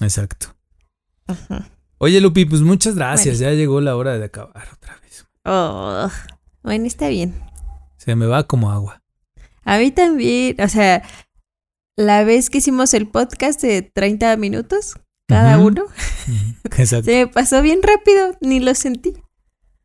Exacto. 0.00 0.54
Ajá. 1.26 1.70
Oye, 1.98 2.20
Lupi, 2.20 2.44
pues 2.44 2.62
muchas 2.62 2.94
gracias. 2.94 3.38
Ya 3.38 3.50
llegó 3.52 3.80
la 3.80 3.96
hora 3.96 4.18
de 4.18 4.24
acabar 4.24 4.68
otra 4.72 4.98
vez. 5.02 5.26
Oh, 5.44 6.08
bueno, 6.62 6.86
está 6.86 7.08
bien. 7.08 7.34
Se 7.96 8.14
me 8.14 8.26
va 8.26 8.46
como 8.46 8.70
agua. 8.70 9.02
A 9.64 9.78
mí 9.78 9.90
también, 9.90 10.56
o 10.60 10.68
sea, 10.68 11.02
la 11.96 12.24
vez 12.24 12.50
que 12.50 12.58
hicimos 12.58 12.94
el 12.94 13.08
podcast 13.08 13.60
de 13.60 13.82
30 13.82 14.36
minutos 14.36 14.94
cada 15.26 15.58
uno. 15.58 15.84
Exacto. 16.64 17.04
se 17.04 17.24
me 17.24 17.26
pasó 17.26 17.60
bien 17.60 17.80
rápido, 17.82 18.36
ni 18.40 18.60
lo 18.60 18.74
sentí. 18.74 19.14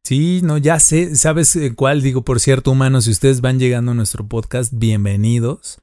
Sí, 0.05 0.41
no, 0.43 0.57
ya 0.57 0.79
sé, 0.79 1.15
¿sabes 1.15 1.55
eh, 1.55 1.73
cuál? 1.75 2.01
Digo, 2.01 2.23
por 2.23 2.39
cierto, 2.39 2.71
humanos, 2.71 3.05
si 3.05 3.11
ustedes 3.11 3.41
van 3.41 3.57
llegando 3.57 3.91
a 3.91 3.95
nuestro 3.95 4.27
podcast, 4.27 4.73
bienvenidos. 4.75 5.79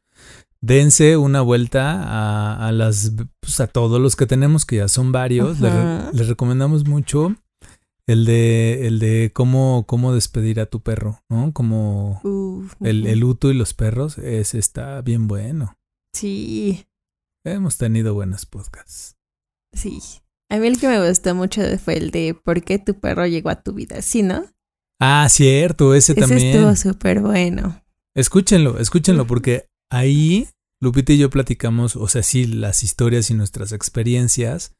Dense 0.62 1.16
una 1.16 1.40
vuelta 1.40 2.02
a, 2.02 2.68
a 2.68 2.72
las, 2.72 3.12
pues 3.40 3.60
a 3.60 3.66
todos 3.66 3.98
los 4.00 4.14
que 4.16 4.26
tenemos, 4.26 4.66
que 4.66 4.76
ya 4.76 4.88
son 4.88 5.10
varios. 5.12 5.58
Les, 5.60 5.72
re- 5.72 5.78
Ajá. 5.80 6.10
les 6.12 6.28
recomendamos 6.28 6.86
mucho 6.86 7.34
el 8.06 8.24
de, 8.26 8.86
el 8.86 8.98
de 8.98 9.30
cómo, 9.32 9.84
cómo 9.86 10.12
despedir 10.12 10.60
a 10.60 10.66
tu 10.66 10.80
perro, 10.82 11.22
¿no? 11.30 11.52
Como 11.54 12.20
el, 12.80 13.06
el 13.06 13.20
luto 13.20 13.50
y 13.50 13.54
los 13.54 13.72
perros, 13.72 14.18
ese 14.18 14.58
está 14.58 15.00
bien 15.00 15.28
bueno. 15.28 15.76
Sí, 16.14 16.86
Hemos 17.44 17.78
tenido 17.78 18.12
buenos 18.14 18.44
podcasts. 18.46 19.16
sí. 19.72 19.98
A 20.52 20.58
mí 20.58 20.66
el 20.66 20.80
que 20.80 20.88
me 20.88 21.08
gustó 21.08 21.32
mucho 21.36 21.62
fue 21.78 21.96
el 21.96 22.10
de 22.10 22.34
¿Por 22.34 22.62
qué 22.64 22.80
tu 22.80 22.98
perro 22.98 23.24
llegó 23.24 23.50
a 23.50 23.62
tu 23.62 23.72
vida? 23.72 24.02
¿Sí, 24.02 24.24
no? 24.24 24.44
Ah, 25.00 25.28
cierto, 25.30 25.94
ese, 25.94 26.10
Ese 26.12 26.20
también. 26.22 26.56
estuvo 26.56 26.74
súper 26.74 27.20
bueno. 27.20 27.80
Escúchenlo, 28.16 28.78
escúchenlo, 28.80 29.28
porque 29.28 29.69
ahí 29.90 30.48
Lupita 30.80 31.12
y 31.12 31.18
yo 31.18 31.28
platicamos, 31.28 31.94
o 31.94 32.08
sea, 32.08 32.22
sí, 32.22 32.46
las 32.46 32.82
historias 32.82 33.30
y 33.30 33.34
nuestras 33.34 33.72
experiencias, 33.72 34.74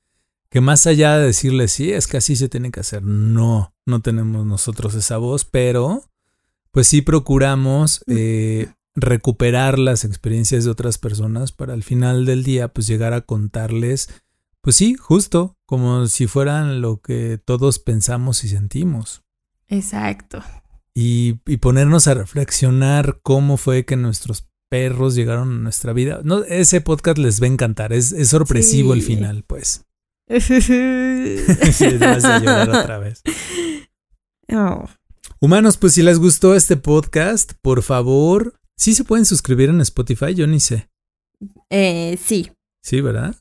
que 0.48 0.62
más 0.62 0.86
allá 0.86 1.18
de 1.18 1.26
decirles, 1.26 1.72
sí, 1.72 1.92
es 1.92 2.06
que 2.06 2.16
así 2.16 2.36
se 2.36 2.48
tiene 2.48 2.70
que 2.70 2.80
hacer, 2.80 3.02
no, 3.02 3.74
no 3.84 4.00
tenemos 4.00 4.46
nosotros 4.46 4.94
esa 4.94 5.18
voz, 5.18 5.44
pero 5.44 6.04
pues 6.70 6.86
sí 6.88 7.02
procuramos 7.02 8.02
eh, 8.06 8.72
recuperar 8.94 9.78
las 9.78 10.04
experiencias 10.06 10.64
de 10.64 10.70
otras 10.70 10.96
personas 10.96 11.52
para 11.52 11.74
al 11.74 11.82
final 11.82 12.24
del 12.24 12.44
día, 12.44 12.68
pues 12.68 12.86
llegar 12.86 13.12
a 13.12 13.20
contarles, 13.20 14.08
pues 14.62 14.76
sí, 14.76 14.94
justo, 14.94 15.58
como 15.66 16.06
si 16.06 16.26
fueran 16.26 16.80
lo 16.80 17.02
que 17.02 17.38
todos 17.44 17.78
pensamos 17.78 18.42
y 18.42 18.48
sentimos 18.48 19.22
Exacto. 19.68 20.42
y, 20.94 21.40
y 21.46 21.58
ponernos 21.58 22.08
a 22.08 22.14
reflexionar 22.14 23.20
cómo 23.22 23.58
fue 23.58 23.84
que 23.84 23.96
nuestros 23.96 24.49
perros 24.70 25.14
llegaron 25.14 25.50
a 25.52 25.58
nuestra 25.58 25.92
vida. 25.92 26.20
No, 26.24 26.42
ese 26.44 26.80
podcast 26.80 27.18
les 27.18 27.42
va 27.42 27.46
a 27.46 27.50
encantar, 27.50 27.92
es, 27.92 28.12
es 28.12 28.28
sorpresivo 28.28 28.94
el 28.94 29.02
final, 29.02 29.44
pues. 29.46 29.84
Sí, 30.30 31.88
vas 31.98 32.24
a 32.24 32.38
llorar 32.38 32.70
otra 32.70 32.98
vez. 32.98 33.22
Oh, 34.52 34.88
Humanos, 35.40 35.76
pues 35.76 35.94
si 35.94 36.02
les 36.02 36.18
gustó 36.18 36.54
este 36.54 36.76
podcast, 36.76 37.52
por 37.62 37.82
favor, 37.82 38.54
sí 38.76 38.94
se 38.94 39.04
pueden 39.04 39.24
suscribir 39.26 39.68
en 39.70 39.80
Spotify, 39.80 40.34
yo 40.34 40.46
ni 40.46 40.60
sé. 40.60 40.88
eh, 41.70 42.18
sí, 42.24 42.50
Sí, 42.82 43.00
¿verdad? 43.00 43.34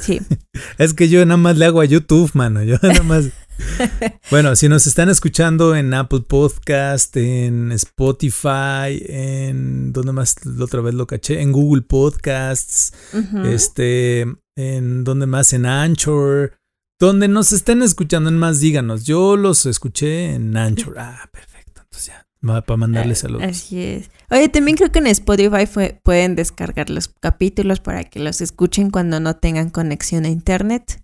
sí. 0.00 0.20
Es 0.78 0.92
que 0.94 1.08
yo 1.08 1.24
nada 1.24 1.36
más 1.36 1.56
le 1.56 1.66
hago 1.66 1.80
a 1.80 1.84
YouTube, 1.84 2.30
mano. 2.34 2.62
Yo 2.62 2.76
nada 2.82 3.02
más. 3.02 3.26
Bueno, 4.30 4.56
si 4.56 4.68
nos 4.68 4.86
están 4.86 5.08
escuchando 5.10 5.74
en 5.76 5.92
Apple 5.94 6.22
Podcast, 6.26 7.16
en 7.16 7.72
Spotify, 7.72 9.02
en. 9.06 9.92
¿Dónde 9.92 10.12
más 10.12 10.36
la 10.44 10.64
otra 10.64 10.80
vez 10.80 10.94
lo 10.94 11.06
caché? 11.06 11.40
En 11.40 11.52
Google 11.52 11.82
Podcasts, 11.82 12.92
este. 13.44 14.26
En. 14.56 15.04
¿Dónde 15.04 15.26
más? 15.26 15.52
En 15.52 15.66
Anchor. 15.66 16.52
Donde 17.00 17.28
nos 17.28 17.52
estén 17.52 17.82
escuchando 17.82 18.28
en 18.28 18.38
más, 18.38 18.60
díganos. 18.60 19.04
Yo 19.04 19.36
los 19.36 19.66
escuché 19.66 20.34
en 20.34 20.56
Anchor. 20.56 20.96
Ah, 20.98 21.28
perfecto. 21.32 21.82
Entonces 21.82 22.06
ya. 22.08 22.26
Para 22.62 22.76
mandarles 22.76 23.20
saludos. 23.20 23.42
Así 23.48 23.82
es. 23.82 24.10
Oye, 24.30 24.48
también 24.48 24.76
creo 24.76 24.92
que 24.92 24.98
en 24.98 25.06
Spotify 25.06 25.66
fue- 25.66 25.98
pueden 26.04 26.36
descargar 26.36 26.90
los 26.90 27.08
capítulos 27.08 27.80
para 27.80 28.04
que 28.04 28.20
los 28.20 28.40
escuchen 28.42 28.90
cuando 28.90 29.18
no 29.18 29.36
tengan 29.36 29.70
conexión 29.70 30.24
a 30.24 30.28
internet. 30.28 31.02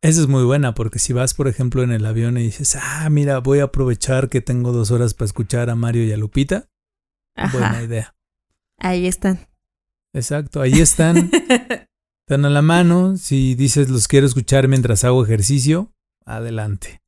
Esa 0.00 0.20
es 0.20 0.28
muy 0.28 0.44
buena 0.44 0.74
porque 0.74 0.98
si 0.98 1.12
vas, 1.12 1.34
por 1.34 1.48
ejemplo, 1.48 1.82
en 1.82 1.90
el 1.90 2.06
avión 2.06 2.38
y 2.38 2.42
dices, 2.44 2.76
ah, 2.80 3.08
mira, 3.10 3.38
voy 3.38 3.58
a 3.58 3.64
aprovechar 3.64 4.28
que 4.28 4.40
tengo 4.40 4.72
dos 4.72 4.90
horas 4.90 5.14
para 5.14 5.26
escuchar 5.26 5.70
a 5.70 5.74
Mario 5.74 6.04
y 6.04 6.12
a 6.12 6.16
Lupita. 6.16 6.68
Buena 7.52 7.82
idea. 7.82 8.14
Ahí 8.78 9.06
están. 9.06 9.48
Exacto, 10.14 10.60
ahí 10.60 10.80
están, 10.80 11.30
están 12.28 12.44
a 12.44 12.50
la 12.50 12.62
mano. 12.62 13.16
Si 13.16 13.54
dices 13.54 13.88
los 13.90 14.08
quiero 14.08 14.26
escuchar 14.26 14.68
mientras 14.68 15.04
hago 15.04 15.24
ejercicio, 15.24 15.92
adelante. 16.24 17.02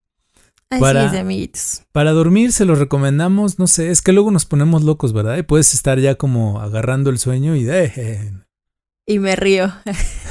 Así 0.69 0.81
Para- 0.81 1.07
es, 1.07 1.15
amiguitos. 1.15 1.83
Para 1.93 2.13
dormir 2.13 2.53
se 2.53 2.65
los 2.65 2.79
recomendamos, 2.79 3.59
no 3.59 3.67
sé, 3.67 3.91
es 3.91 4.03
que 4.03 4.13
luego 4.13 4.31
nos 4.31 4.47
ponemos 4.47 4.83
locos, 4.85 5.13
¿verdad? 5.13 5.37
Y 5.37 5.43
puedes 5.43 5.75
estar 5.75 5.99
ya 5.99 6.15
como 6.17 6.61
agarrando 6.61 7.11
el 7.11 7.19
sueño 7.19 7.57
y 7.57 7.65
de... 7.65 8.33
Y 9.07 9.19
me 9.19 9.35
río. 9.35 9.73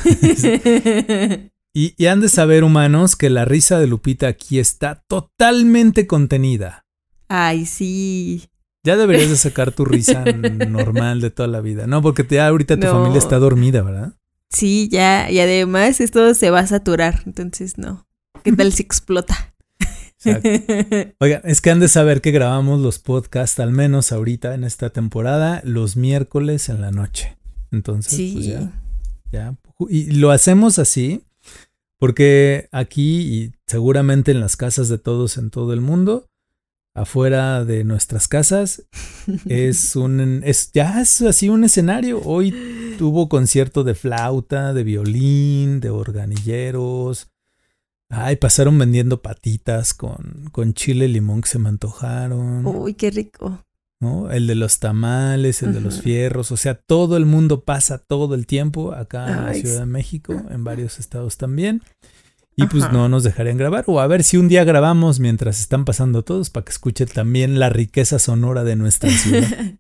Y, 1.73 1.93
y 1.97 2.07
han 2.07 2.19
de 2.19 2.29
saber, 2.29 2.63
humanos, 2.63 3.15
que 3.15 3.29
la 3.29 3.45
risa 3.45 3.79
de 3.79 3.87
Lupita 3.87 4.27
aquí 4.27 4.59
está 4.59 5.03
totalmente 5.07 6.07
contenida. 6.07 6.85
Ay, 7.27 7.65
sí. 7.65 8.49
Ya 8.83 8.97
deberías 8.97 9.29
de 9.29 9.35
sacar 9.35 9.71
tu 9.71 9.85
risa 9.85 10.23
normal 10.69 11.21
de 11.21 11.29
toda 11.29 11.47
la 11.47 11.61
vida. 11.61 11.85
No, 11.85 12.01
porque 12.01 12.25
ya 12.29 12.47
ahorita 12.47 12.75
tu 12.79 12.87
No. 12.87 12.93
familia 12.93 13.19
está 13.19 13.37
dormida, 13.37 13.81
¿verdad? 13.83 14.13
Sí, 14.49 14.89
ya. 14.91 15.29
Y 15.29 15.39
además 15.39 16.01
esto 16.01 16.33
se 16.33 16.49
va 16.49 16.59
a 16.59 16.67
saturar. 16.67 17.21
Entonces, 17.25 17.77
no. 17.77 18.07
¿Qué 18.43 18.51
tal 18.53 18.73
si 18.73 18.81
explota? 18.81 19.53
Exacto. 20.21 20.49
Oigan, 21.19 21.41
es 21.43 21.61
que 21.61 21.69
han 21.71 21.79
de 21.79 21.87
saber 21.87 22.21
que 22.21 22.31
grabamos 22.31 22.79
los 22.81 22.99
podcasts, 22.99 23.59
al 23.59 23.71
menos 23.71 24.11
ahorita 24.11 24.55
en 24.55 24.63
esta 24.63 24.89
temporada, 24.89 25.61
los 25.63 25.95
miércoles 25.97 26.67
en 26.69 26.81
la 26.81 26.91
noche. 26.91 27.37
Entonces, 27.71 28.13
sí. 28.13 28.31
pues 28.33 28.45
ya, 28.47 28.71
ya. 29.31 29.55
Y 29.89 30.11
lo 30.13 30.31
hacemos 30.31 30.79
así 30.79 31.21
porque 31.99 32.69
aquí 32.71 33.21
y 33.21 33.51
seguramente 33.67 34.31
en 34.31 34.39
las 34.39 34.57
casas 34.57 34.89
de 34.89 34.97
todos 34.97 35.37
en 35.37 35.51
todo 35.51 35.73
el 35.73 35.81
mundo, 35.81 36.29
afuera 36.95 37.65
de 37.65 37.83
nuestras 37.83 38.27
casas, 38.27 38.87
es 39.47 39.95
un 39.95 40.41
es 40.43 40.71
ya 40.71 41.01
es 41.01 41.21
así 41.21 41.49
un 41.49 41.63
escenario. 41.63 42.21
Hoy 42.23 42.95
tuvo 42.97 43.29
concierto 43.29 43.83
de 43.83 43.95
flauta, 43.95 44.73
de 44.73 44.83
violín, 44.83 45.81
de 45.81 45.89
organilleros. 45.89 47.29
Ay, 48.09 48.37
pasaron 48.37 48.79
vendiendo 48.79 49.21
patitas 49.21 49.93
con, 49.93 50.49
con 50.51 50.73
chile 50.73 51.05
y 51.05 51.09
limón 51.09 51.41
que 51.41 51.49
se 51.49 51.59
me 51.59 51.69
antojaron. 51.69 52.65
Uy, 52.65 52.95
qué 52.95 53.11
rico. 53.11 53.63
¿No? 54.01 54.31
El 54.31 54.47
de 54.47 54.55
los 54.55 54.79
tamales, 54.79 55.61
el 55.63 55.73
de 55.73 55.81
los 55.81 56.01
fierros. 56.01 56.51
O 56.51 56.57
sea, 56.57 56.75
todo 56.75 57.17
el 57.17 57.25
mundo 57.25 57.63
pasa 57.63 57.97
todo 57.97 58.35
el 58.35 58.45
tiempo 58.47 58.93
acá 58.93 59.27
en 59.29 59.45
la 59.45 59.53
Ciudad 59.53 59.79
de 59.81 59.85
México, 59.85 60.41
en 60.49 60.63
varios 60.63 60.99
estados 60.99 61.37
también. 61.37 61.81
Y 62.55 62.65
pues 62.67 62.83
Ajá. 62.83 62.91
no 62.93 63.07
nos 63.07 63.23
dejarían 63.23 63.57
grabar. 63.57 63.85
O 63.87 63.99
a 64.01 64.07
ver 64.07 64.23
si 64.23 64.35
un 64.37 64.49
día 64.49 64.63
grabamos 64.65 65.19
mientras 65.21 65.59
están 65.61 65.85
pasando 65.85 66.23
todos 66.23 66.49
para 66.49 66.65
que 66.65 66.71
escuche 66.71 67.05
también 67.05 67.57
la 67.59 67.69
riqueza 67.69 68.19
sonora 68.19 68.63
de 68.63 68.75
nuestra 68.75 69.09
ciudad. 69.09 69.47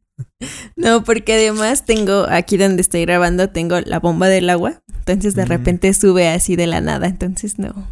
No, 0.75 1.05
porque 1.05 1.35
además 1.35 1.85
tengo 1.85 2.25
aquí 2.29 2.57
donde 2.57 2.81
estoy 2.81 3.01
grabando, 3.03 3.51
tengo 3.51 3.79
la 3.79 4.01
bomba 4.01 4.27
del 4.27 4.49
agua. 4.49 4.81
Entonces 4.97 5.33
de 5.33 5.45
Mm. 5.45 5.47
repente 5.47 5.93
sube 5.93 6.27
así 6.27 6.57
de 6.57 6.67
la 6.67 6.81
nada. 6.81 7.07
Entonces 7.07 7.57
no. 7.57 7.87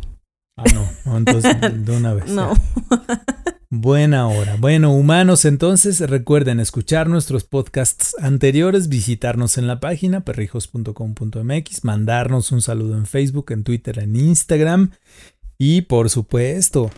Ah, 0.57 0.63
no, 0.73 1.17
entonces 1.17 1.55
de 1.85 1.95
una 1.95 2.13
vez. 2.13 2.29
No. 2.31 2.53
ya. 2.53 3.23
Buena 3.69 4.27
hora. 4.27 4.55
Bueno, 4.57 4.93
humanos, 4.93 5.43
entonces 5.43 5.99
recuerden 5.99 6.61
escuchar 6.61 7.09
nuestros 7.09 7.43
podcasts 7.43 8.15
anteriores, 8.17 8.87
visitarnos 8.87 9.57
en 9.57 9.67
la 9.67 9.81
página 9.81 10.21
perrijos.com.mx, 10.21 11.83
mandarnos 11.83 12.53
un 12.53 12.61
saludo 12.61 12.95
en 12.95 13.05
Facebook, 13.05 13.51
en 13.51 13.65
Twitter, 13.65 13.99
en 13.99 14.15
Instagram 14.15 14.91
y 15.57 15.81
por 15.81 16.09
supuesto 16.09 16.91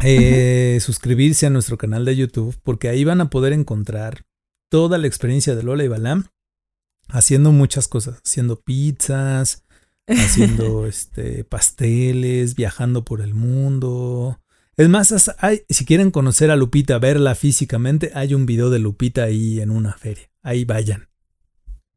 eh, 0.00 0.78
suscribirse 0.80 1.46
a 1.46 1.50
nuestro 1.50 1.78
canal 1.78 2.04
de 2.04 2.16
YouTube 2.16 2.58
porque 2.64 2.88
ahí 2.88 3.04
van 3.04 3.20
a 3.20 3.30
poder 3.30 3.52
encontrar 3.52 4.24
toda 4.68 4.98
la 4.98 5.06
experiencia 5.06 5.54
de 5.54 5.62
Lola 5.62 5.84
y 5.84 5.88
Balam 5.88 6.26
haciendo 7.08 7.52
muchas 7.52 7.86
cosas, 7.86 8.20
haciendo 8.24 8.60
pizzas, 8.60 9.65
haciendo 10.06 10.86
este 10.86 11.44
pasteles, 11.44 12.54
viajando 12.54 13.04
por 13.04 13.20
el 13.20 13.34
mundo. 13.34 14.40
Es 14.76 14.88
más, 14.88 15.30
hay- 15.38 15.62
si 15.68 15.84
quieren 15.84 16.10
conocer 16.10 16.50
a 16.50 16.56
Lupita, 16.56 16.98
verla 16.98 17.34
físicamente, 17.34 18.10
hay 18.14 18.34
un 18.34 18.44
video 18.46 18.68
de 18.70 18.78
Lupita 18.78 19.24
ahí 19.24 19.60
en 19.60 19.70
una 19.70 19.94
feria. 19.94 20.28
Ahí 20.42 20.64
vayan. 20.64 21.08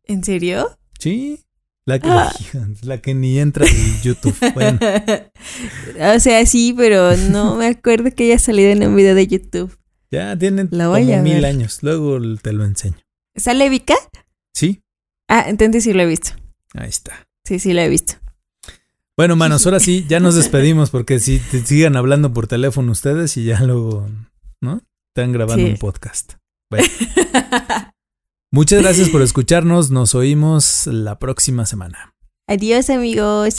¿En 0.05 0.23
serio? 0.23 0.77
Sí, 0.97 1.41
la 1.85 1.99
que, 1.99 2.07
Ah. 2.09 2.31
la 2.83 2.99
que 3.01 3.13
ni 3.13 3.37
entra 3.39 3.65
en 3.67 4.01
YouTube. 4.01 4.35
Bueno, 4.53 4.79
o 6.15 6.19
sea, 6.19 6.45
sí, 6.45 6.73
pero 6.75 7.15
no 7.17 7.55
me 7.55 7.67
acuerdo 7.67 8.09
que 8.15 8.25
haya 8.25 8.39
salido 8.39 8.69
en 8.71 8.83
un 8.87 8.95
video 8.95 9.13
de 9.15 9.27
YouTube. 9.27 9.77
ya 10.11 10.35
tienen 10.37 10.67
como 10.67 10.93
mil 10.95 11.45
años. 11.45 11.79
Luego 11.83 12.17
te 12.41 12.53
lo 12.53 12.63
enseño. 12.65 12.97
¿Sale 13.35 13.69
Vika? 13.69 13.95
Sí, 14.53 14.81
Ah, 15.27 15.45
entonces 15.47 15.83
sí 15.83 15.93
lo 15.93 16.01
he 16.01 16.05
visto. 16.07 16.31
ahí 16.73 16.89
está. 16.89 17.27
Sí, 17.49 17.57
sí 17.57 17.73
lo 17.73 17.81
he 17.81 17.89
visto. 17.89 18.13
Bueno, 19.17 19.35
manos, 19.35 19.65
ahora 19.65 19.79
sí, 19.79 20.05
ya 20.07 20.19
nos 20.19 20.35
despedimos 20.35 20.91
porque 20.91 21.19
si 21.19 21.39
te 21.39 21.65
sigan 21.65 21.95
hablando 21.97 22.31
por 22.31 22.45
teléfono 22.45 22.91
ustedes 22.91 23.35
y 23.37 23.43
ya 23.45 23.59
luego, 23.61 24.07
¿no? 24.61 24.81
Están 25.15 25.31
grabando 25.33 25.65
Sí. 25.65 25.71
un 25.71 25.77
podcast. 25.77 26.33
Bueno, 26.69 26.85
muchas 28.51 28.83
gracias 28.83 29.09
por 29.09 29.23
escucharnos. 29.23 29.89
Nos 29.89 30.13
oímos 30.13 30.85
la 30.85 31.17
próxima 31.17 31.65
semana. 31.65 32.13
Adiós, 32.47 32.91
amigos. 32.91 33.55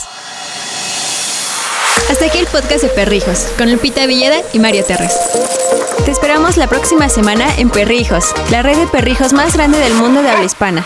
Hasta 2.09 2.25
aquí 2.27 2.37
el 2.37 2.47
podcast 2.47 2.83
de 2.83 2.89
Perrijos, 2.89 3.47
con 3.57 3.69
Lupita 3.73 4.05
Villeda 4.05 4.37
y 4.53 4.59
Mario 4.59 4.85
Terres. 4.85 5.13
Te 6.05 6.11
esperamos 6.11 6.55
la 6.55 6.67
próxima 6.67 7.09
semana 7.09 7.53
en 7.57 7.69
Perrijos, 7.69 8.33
la 8.51 8.61
red 8.63 8.77
de 8.77 8.87
perrijos 8.87 9.33
más 9.33 9.53
grande 9.53 9.79
del 9.79 9.93
mundo 9.95 10.21
de 10.21 10.29
habla 10.29 10.45
hispana. 10.45 10.85